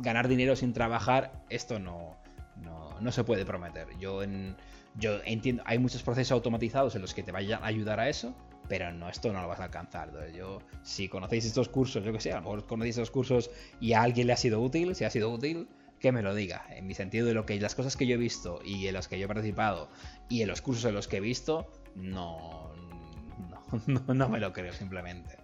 ganar 0.00 0.28
dinero 0.28 0.56
sin 0.56 0.72
trabajar, 0.72 1.44
esto 1.50 1.78
no, 1.78 2.16
no, 2.62 2.98
no 3.00 3.12
se 3.12 3.24
puede 3.24 3.44
prometer. 3.44 3.88
Yo 3.98 4.22
yo 4.98 5.20
entiendo, 5.24 5.62
hay 5.66 5.78
muchos 5.78 6.02
procesos 6.02 6.32
automatizados 6.32 6.94
en 6.94 7.02
los 7.02 7.12
que 7.12 7.22
te 7.22 7.32
vayan 7.32 7.62
a 7.62 7.66
ayudar 7.66 8.00
a 8.00 8.08
eso, 8.08 8.34
pero 8.68 8.92
no, 8.92 9.08
esto 9.08 9.32
no 9.32 9.42
lo 9.42 9.48
vas 9.48 9.60
a 9.60 9.64
alcanzar. 9.64 10.10
yo, 10.32 10.60
si 10.82 11.08
conocéis 11.08 11.44
estos 11.44 11.68
cursos, 11.68 12.04
yo 12.04 12.12
que 12.12 12.20
sé, 12.20 12.32
a 12.32 12.36
lo 12.36 12.42
mejor 12.42 12.66
conocéis 12.66 12.96
estos 12.96 13.10
cursos 13.10 13.50
y 13.80 13.92
a 13.92 14.02
alguien 14.02 14.26
le 14.26 14.32
ha 14.32 14.36
sido 14.36 14.60
útil, 14.60 14.94
si 14.94 15.04
ha 15.04 15.10
sido 15.10 15.30
útil, 15.30 15.68
que 16.00 16.12
me 16.12 16.22
lo 16.22 16.34
diga. 16.34 16.66
En 16.70 16.86
mi 16.86 16.94
sentido 16.94 17.26
de 17.26 17.34
lo 17.34 17.46
que 17.46 17.58
las 17.60 17.74
cosas 17.74 17.96
que 17.96 18.06
yo 18.06 18.14
he 18.14 18.18
visto 18.18 18.60
y 18.64 18.86
en 18.86 18.94
las 18.94 19.08
que 19.08 19.18
yo 19.18 19.24
he 19.24 19.28
participado 19.28 19.88
y 20.28 20.42
en 20.42 20.48
los 20.48 20.60
cursos 20.62 20.84
en 20.84 20.94
los 20.94 21.08
que 21.08 21.18
he 21.18 21.20
visto, 21.20 21.70
no, 21.94 22.72
no, 23.86 24.02
no 24.14 24.28
me 24.28 24.40
lo 24.40 24.52
creo 24.52 24.72
simplemente. 24.72 25.36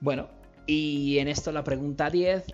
Bueno, 0.00 0.28
y 0.66 1.18
en 1.18 1.28
esto 1.28 1.52
la 1.52 1.64
pregunta 1.64 2.10
10 2.10 2.44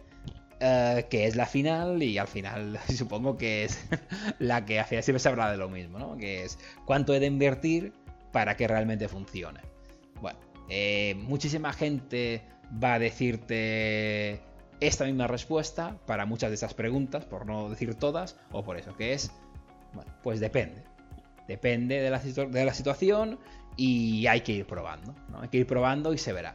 eh, 0.62 1.06
que 1.08 1.26
es 1.26 1.36
la 1.36 1.46
final 1.46 2.02
y 2.02 2.18
al 2.18 2.28
final 2.28 2.78
supongo 2.94 3.38
que 3.38 3.64
es 3.64 3.82
la 4.38 4.66
que 4.66 4.78
hace 4.78 5.00
siempre 5.02 5.18
se 5.18 5.28
habla 5.30 5.50
de 5.50 5.56
lo 5.56 5.70
mismo, 5.70 5.98
¿no? 5.98 6.18
Que 6.18 6.44
es 6.44 6.58
cuánto 6.84 7.14
he 7.14 7.20
de 7.20 7.26
invertir 7.26 7.94
para 8.30 8.56
que 8.58 8.68
realmente 8.68 9.08
funcione. 9.08 9.60
Bueno, 10.20 10.38
eh, 10.68 11.14
muchísima 11.16 11.72
gente 11.72 12.42
va 12.82 12.94
a 12.94 12.98
decirte 12.98 14.42
esta 14.80 15.04
misma 15.04 15.26
respuesta 15.26 15.96
para 16.06 16.26
muchas 16.26 16.50
de 16.50 16.54
esas 16.54 16.74
preguntas, 16.74 17.24
por 17.24 17.46
no 17.46 17.68
decir 17.68 17.94
todas, 17.94 18.36
o 18.52 18.64
por 18.64 18.76
eso, 18.76 18.96
que 18.96 19.12
es, 19.12 19.30
bueno, 19.92 20.12
pues 20.22 20.40
depende. 20.40 20.82
Depende 21.46 22.00
de 22.00 22.10
la, 22.10 22.18
de 22.18 22.64
la 22.64 22.74
situación 22.74 23.38
y 23.76 24.26
hay 24.26 24.42
que 24.42 24.52
ir 24.52 24.66
probando. 24.66 25.14
Hay 25.40 25.48
que 25.48 25.58
ir 25.58 25.66
probando 25.66 26.12
y 26.12 26.18
se 26.18 26.32
verá 26.32 26.54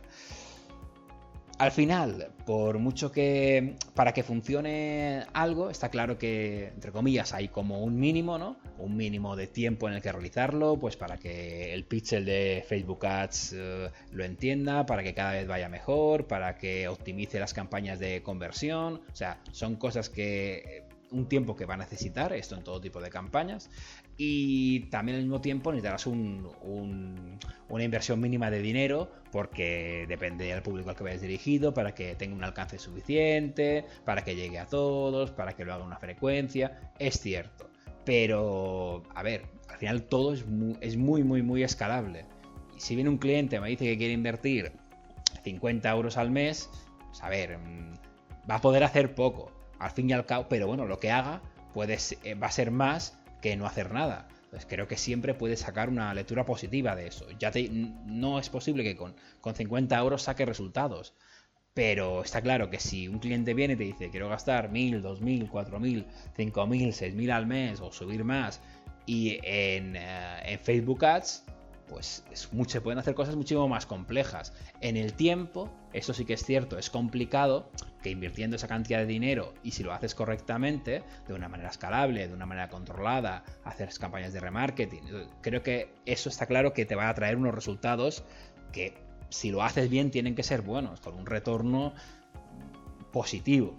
al 1.57 1.71
final, 1.71 2.31
por 2.45 2.79
mucho 2.79 3.11
que 3.11 3.75
para 3.93 4.13
que 4.13 4.23
funcione 4.23 5.23
algo, 5.33 5.69
está 5.69 5.89
claro 5.89 6.17
que, 6.17 6.67
entre 6.67 6.91
comillas, 6.91 7.33
hay 7.33 7.47
como 7.47 7.81
un 7.81 7.97
mínimo, 7.97 8.37
¿no? 8.37 8.57
Un 8.77 8.97
mínimo 8.97 9.35
de 9.35 9.47
tiempo 9.47 9.87
en 9.87 9.95
el 9.95 10.01
que 10.01 10.11
realizarlo, 10.11 10.77
pues 10.77 10.97
para 10.97 11.17
que 11.17 11.73
el 11.73 11.85
pixel 11.85 12.25
de 12.25 12.65
Facebook 12.67 13.05
Ads 13.05 13.53
eh, 13.55 13.89
lo 14.11 14.23
entienda, 14.25 14.85
para 14.85 15.03
que 15.03 15.13
cada 15.13 15.31
vez 15.33 15.47
vaya 15.47 15.69
mejor, 15.69 16.27
para 16.27 16.57
que 16.57 16.87
optimice 16.87 17.39
las 17.39 17.53
campañas 17.53 17.99
de 17.99 18.21
conversión. 18.21 19.01
O 19.11 19.15
sea, 19.15 19.39
son 19.51 19.75
cosas 19.75 20.09
que 20.09 20.83
un 21.11 21.27
tiempo 21.27 21.55
que 21.55 21.65
va 21.65 21.75
a 21.75 21.77
necesitar, 21.77 22.33
esto 22.33 22.55
en 22.55 22.63
todo 22.63 22.81
tipo 22.81 23.01
de 23.01 23.09
campañas, 23.09 23.69
y 24.17 24.81
también 24.89 25.17
al 25.17 25.23
mismo 25.23 25.41
tiempo 25.41 25.71
necesitarás 25.71 26.07
una 26.07 27.83
inversión 27.83 28.19
mínima 28.19 28.49
de 28.49 28.59
dinero, 28.61 29.11
porque 29.31 30.05
depende 30.07 30.45
del 30.45 30.61
público 30.61 30.89
al 30.89 30.95
que 30.95 31.03
vayas 31.03 31.21
dirigido, 31.21 31.73
para 31.73 31.93
que 31.93 32.15
tenga 32.15 32.35
un 32.35 32.43
alcance 32.43 32.79
suficiente, 32.79 33.85
para 34.03 34.23
que 34.23 34.35
llegue 34.35 34.59
a 34.59 34.65
todos, 34.65 35.31
para 35.31 35.53
que 35.53 35.65
lo 35.65 35.73
haga 35.73 35.83
una 35.83 35.97
frecuencia, 35.97 36.91
es 36.99 37.19
cierto. 37.19 37.69
Pero, 38.05 39.03
a 39.13 39.23
ver, 39.23 39.45
al 39.67 39.77
final 39.77 40.03
todo 40.03 40.33
es 40.33 40.45
muy, 40.45 40.77
es 40.81 40.95
muy, 40.95 41.23
muy, 41.23 41.41
muy 41.41 41.63
escalable. 41.63 42.25
Y 42.77 42.79
si 42.79 42.95
viene 42.95 43.09
un 43.09 43.17
cliente 43.17 43.55
y 43.55 43.59
me 43.59 43.69
dice 43.69 43.85
que 43.85 43.97
quiere 43.97 44.13
invertir 44.13 44.71
50 45.43 45.89
euros 45.89 46.17
al 46.17 46.31
mes, 46.31 46.69
pues 47.07 47.23
a 47.23 47.29
ver, 47.29 47.57
mm, 47.57 47.93
va 48.49 48.55
a 48.55 48.61
poder 48.61 48.83
hacer 48.83 49.15
poco 49.15 49.54
al 49.85 49.91
fin 49.91 50.09
y 50.09 50.13
al 50.13 50.25
cabo, 50.25 50.47
pero 50.49 50.67
bueno, 50.67 50.85
lo 50.85 50.99
que 50.99 51.11
haga 51.11 51.41
puede, 51.73 51.97
eh, 52.23 52.33
va 52.35 52.47
a 52.47 52.51
ser 52.51 52.71
más 52.71 53.17
que 53.41 53.55
no 53.55 53.65
hacer 53.65 53.93
nada. 53.93 54.27
Entonces 54.45 54.65
creo 54.67 54.87
que 54.87 54.97
siempre 54.97 55.33
puedes 55.33 55.59
sacar 55.59 55.89
una 55.89 56.13
lectura 56.13 56.45
positiva 56.45 56.95
de 56.95 57.07
eso. 57.07 57.27
Ya 57.39 57.51
te, 57.51 57.69
no 57.69 58.39
es 58.39 58.49
posible 58.49 58.83
que 58.83 58.95
con, 58.95 59.15
con 59.41 59.53
50 59.53 59.97
euros 59.97 60.23
saque 60.23 60.45
resultados. 60.45 61.13
Pero 61.73 62.23
está 62.23 62.41
claro 62.41 62.69
que 62.69 62.79
si 62.79 63.07
un 63.07 63.19
cliente 63.19 63.53
viene 63.53 63.73
y 63.73 63.77
te 63.77 63.83
dice 63.83 64.09
quiero 64.09 64.29
gastar 64.29 64.71
1000, 64.71 65.01
2000, 65.01 65.49
4000, 65.49 66.05
5000, 66.35 66.93
6000 66.93 67.31
al 67.31 67.45
mes 67.47 67.81
o 67.81 67.91
subir 67.91 68.23
más 68.23 68.61
y 69.05 69.39
en, 69.43 69.95
eh, 69.97 70.39
en 70.45 70.59
Facebook 70.59 71.05
Ads, 71.05 71.43
pues 71.87 72.23
es 72.31 72.49
se 72.67 72.81
pueden 72.81 72.99
hacer 72.99 73.13
cosas 73.15 73.35
muchísimo 73.35 73.67
más 73.67 73.85
complejas. 73.85 74.53
En 74.81 74.97
el 74.97 75.13
tiempo, 75.13 75.69
eso 75.93 76.13
sí 76.13 76.25
que 76.25 76.33
es 76.33 76.43
cierto, 76.43 76.77
es 76.77 76.89
complicado 76.89 77.69
que 78.01 78.09
invirtiendo 78.09 78.55
esa 78.55 78.67
cantidad 78.67 78.99
de 78.99 79.05
dinero 79.05 79.53
y 79.63 79.71
si 79.71 79.83
lo 79.83 79.93
haces 79.93 80.15
correctamente, 80.15 81.03
de 81.27 81.33
una 81.33 81.47
manera 81.47 81.69
escalable, 81.69 82.27
de 82.27 82.33
una 82.33 82.45
manera 82.45 82.69
controlada, 82.69 83.43
hacer 83.63 83.89
campañas 83.99 84.33
de 84.33 84.39
remarketing, 84.39 85.03
creo 85.41 85.63
que 85.63 85.93
eso 86.05 86.29
está 86.29 86.45
claro 86.45 86.73
que 86.73 86.85
te 86.85 86.95
va 86.95 87.09
a 87.09 87.13
traer 87.13 87.37
unos 87.37 87.53
resultados 87.53 88.23
que 88.71 88.97
si 89.29 89.51
lo 89.51 89.63
haces 89.63 89.89
bien 89.89 90.11
tienen 90.11 90.35
que 90.35 90.43
ser 90.43 90.61
buenos, 90.61 91.01
con 91.01 91.15
un 91.15 91.25
retorno 91.25 91.93
positivo. 93.11 93.75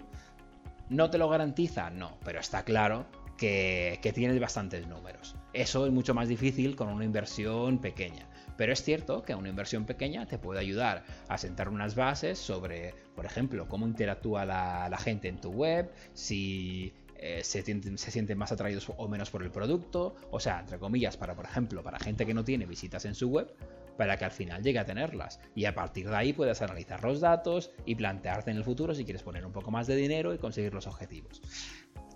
¿No 0.89 1.09
te 1.09 1.17
lo 1.17 1.29
garantiza? 1.29 1.89
No, 1.89 2.17
pero 2.23 2.39
está 2.39 2.63
claro 2.63 3.05
que 3.37 4.11
tienes 4.15 4.39
bastantes 4.39 4.87
números. 4.87 5.35
Eso 5.57 5.87
es 5.87 5.91
mucho 5.91 6.13
más 6.13 6.27
difícil 6.27 6.75
con 6.75 6.87
una 6.87 7.03
inversión 7.03 7.79
pequeña. 7.79 8.29
Pero 8.57 8.73
es 8.73 8.83
cierto 8.83 9.23
que 9.23 9.33
una 9.33 9.49
inversión 9.49 9.87
pequeña 9.87 10.27
te 10.27 10.37
puede 10.37 10.59
ayudar 10.59 11.03
a 11.27 11.39
sentar 11.39 11.67
unas 11.67 11.95
bases 11.95 12.37
sobre, 12.37 12.93
por 13.15 13.25
ejemplo, 13.25 13.67
cómo 13.67 13.87
interactúa 13.87 14.45
la, 14.45 14.97
gente 14.99 15.29
en 15.29 15.41
tu 15.41 15.49
web, 15.49 15.91
si 16.13 16.93
eh, 17.15 17.41
se, 17.43 17.63
sienten, 17.63 18.37
más 18.37 18.51
atraídos 18.51 18.91
o 18.97 19.07
menos 19.07 19.31
por 19.31 19.41
el 19.41 19.49
producto, 19.49 20.15
o 20.29 20.39
sea, 20.39 20.59
entre 20.59 20.77
comillas, 20.77 21.17
para, 21.17 21.33
por 21.33 21.45
ejemplo, 21.45 21.81
para 21.81 21.97
gente 21.97 22.27
que 22.27 22.35
no 22.35 22.43
tiene 22.43 22.67
visitas 22.67 23.05
en 23.05 23.15
su 23.15 23.27
web, 23.27 23.51
para 23.97 24.15
que 24.15 24.25
al 24.25 24.31
final 24.31 24.61
llegue 24.61 24.77
a 24.77 24.85
tenerlas. 24.85 25.39
Y 25.55 25.65
a 25.65 25.73
partir 25.73 26.07
de 26.07 26.15
ahí 26.15 26.33
puedas 26.33 26.61
analizar 26.61 27.03
los 27.03 27.19
datos 27.19 27.71
y 27.83 27.95
plantearte 27.95 28.51
en 28.51 28.57
el 28.57 28.63
futuro 28.63 28.93
si 28.93 29.05
quieres 29.05 29.23
poner 29.23 29.43
un 29.43 29.53
poco 29.53 29.71
más 29.71 29.87
de 29.87 29.95
dinero 29.95 30.35
y 30.35 30.37
conseguir 30.37 30.75
los 30.75 30.85
objetivos. 30.85 31.41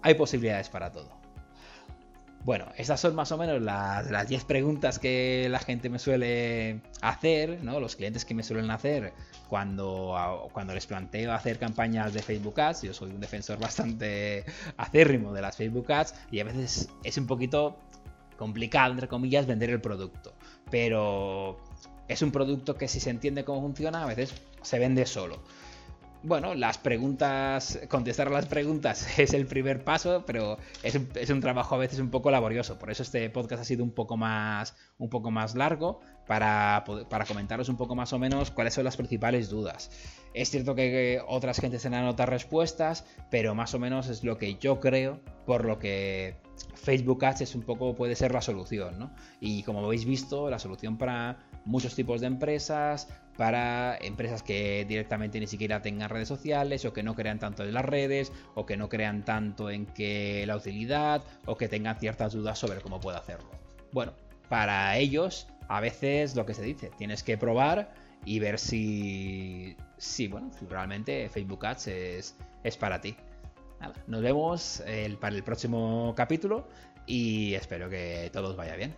Hay 0.04 0.13
posibilidades 0.13 0.69
para 0.69 0.91
todo. 0.91 1.20
Bueno, 2.43 2.65
estas 2.75 2.99
son 2.99 3.13
más 3.13 3.32
o 3.32 3.38
menos 3.38 3.62
las, 3.62 4.27
10 4.27 4.45
preguntas 4.45 4.97
que 4.97 5.47
la 5.49 5.60
gente 5.60 5.89
me 5.89 5.99
suele 5.99 6.82
hacer, 7.01 7.63
¿no? 7.63 7.80
Los 7.80 7.95
clientes 7.95 8.25
que 8.25 8.34
me 8.34 8.41
suelen 8.41 8.71
hacer 8.71 9.13
cuando, 9.47 10.49
cuando 10.51 10.73
les 10.73 10.88
planteo 10.88 11.34
hacer 11.34 11.60
campañas 11.60 12.13
de 12.13 12.23
Facebook 12.23 12.60
Ads. 12.60 12.82
Yo 12.82 12.93
soy 12.95 13.12
un 13.12 13.19
defensor 13.19 13.60
bastante 13.60 14.43
acérrimo 14.77 15.34
de 15.34 15.41
las 15.41 15.56
Facebook 15.56 15.91
Ads 15.91 16.15
y 16.32 16.39
a 16.39 16.43
veces 16.43 16.89
es 17.04 17.17
un 17.17 17.27
poquito 17.27 17.77
complicado, 18.38 18.91
entre 18.91 19.08
comillas, 19.08 19.45
vender 19.45 19.69
el 19.69 19.82
producto. 19.82 20.34
Pero 20.71 21.60
es 22.08 22.23
un 22.23 22.32
producto 22.32 22.75
que 22.75 22.88
si 22.88 22.99
se 22.99 23.12
entiende 23.12 23.43
cómo 23.43 23.62
funciona, 23.62 24.01
a 24.01 24.08
veces 24.08 24.34
se 24.63 24.80
vende 24.80 25.06
solo 25.06 25.43
bueno, 26.23 26.53
las 26.53 26.77
preguntas, 26.77 27.79
contestar 27.89 28.29
las 28.29 28.45
preguntas 28.45 29.07
es 29.19 29.34
el 29.34 29.47
primer 29.47 29.84
paso, 29.84 30.23
pero 30.25 30.57
es 30.84 30.95
un, 31.29 31.41
trabajo 31.41 31.75
a 31.75 31.77
veces 31.79 31.99
un 31.99 32.10
poco 32.10 32.29
laborioso. 32.31 32.77
Por 32.77 32.91
eso 32.91 33.03
este 33.03 33.29
podcast 33.29 33.62
ha 33.62 33.65
sido 33.65 33.84
un 33.84 33.91
poco 33.91 34.17
más, 34.17 34.75
un 34.97 35.10
poco 35.10 35.31
más 35.31 35.55
largo 35.55 35.99
para, 36.27 36.84
para 37.10 37.25
comentaros 37.25 37.69
un 37.69 37.77
poco 37.77 37.95
más 37.95 38.13
o 38.13 38.19
menos 38.19 38.51
cuáles 38.51 38.73
son 38.73 38.84
las 38.84 38.97
principales 38.97 39.49
dudas. 39.49 39.89
Es 40.34 40.49
cierto 40.49 40.75
que 40.75 41.21
otras 41.27 41.60
gentes 41.60 41.84
dan 41.84 42.05
otras 42.05 42.29
respuestas, 42.29 43.05
pero 43.29 43.55
más 43.55 43.73
o 43.73 43.79
menos 43.79 44.07
es 44.07 44.23
lo 44.23 44.38
que 44.38 44.55
yo 44.55 44.79
creo, 44.79 45.19
por 45.45 45.65
lo 45.65 45.79
que 45.79 46.36
Facebook 46.75 47.23
Ads 47.25 47.41
es 47.41 47.55
un 47.55 47.63
poco 47.63 47.95
puede 47.95 48.15
ser 48.15 48.31
la 48.31 48.41
solución, 48.41 48.97
¿no? 48.97 49.12
Y 49.39 49.63
como 49.63 49.86
habéis 49.86 50.05
visto, 50.05 50.49
la 50.49 50.60
solución 50.60 50.97
para 50.97 51.38
muchos 51.65 51.95
tipos 51.95 52.21
de 52.21 52.27
empresas, 52.27 53.07
para 53.41 53.97
empresas 53.99 54.43
que 54.43 54.86
directamente 54.88 55.39
ni 55.39 55.47
siquiera 55.47 55.82
tengan 55.82 56.12
redes 56.12 56.27
sociales 56.27 56.86
o 56.86 56.93
que 56.93 57.01
no 57.01 57.15
crean 57.15 57.39
tanto 57.39 57.63
en 57.63 57.73
las 57.73 57.84
redes 57.84 58.32
o 58.54 58.67
que 58.67 58.77
no 58.77 58.88
crean 58.88 59.25
tanto 59.25 59.71
en 59.71 59.88
que 59.88 60.45
la 60.45 60.56
utilidad 60.56 61.23
o 61.47 61.58
que 61.58 61.67
tengan 61.67 61.97
ciertas 61.97 62.34
dudas 62.34 62.60
sobre 62.60 62.82
cómo 62.82 62.99
puede 62.99 63.17
hacerlo. 63.17 63.49
Bueno, 63.93 64.13
para 64.47 64.95
ellos 64.99 65.47
a 65.69 65.82
veces 65.82 66.36
lo 66.36 66.45
que 66.45 66.54
se 66.54 66.62
dice, 66.62 66.91
tienes 66.99 67.23
que 67.23 67.36
probar 67.36 67.91
y 68.25 68.38
ver 68.38 68.60
si, 68.60 69.75
si 69.97 70.27
bueno, 70.27 70.51
si 70.60 70.67
realmente 70.67 71.27
Facebook 71.27 71.65
Ads 71.65 71.88
es, 71.88 72.38
es 72.63 72.77
para 72.77 73.01
ti. 73.01 73.15
nos 74.06 74.21
vemos 74.21 74.84
para 75.19 75.36
el 75.36 75.41
próximo 75.41 76.13
capítulo 76.15 76.67
y 77.08 77.56
espero 77.56 77.89
que 77.89 78.30
todo 78.32 78.51
os 78.51 78.56
vaya 78.56 78.75
bien. 78.75 78.93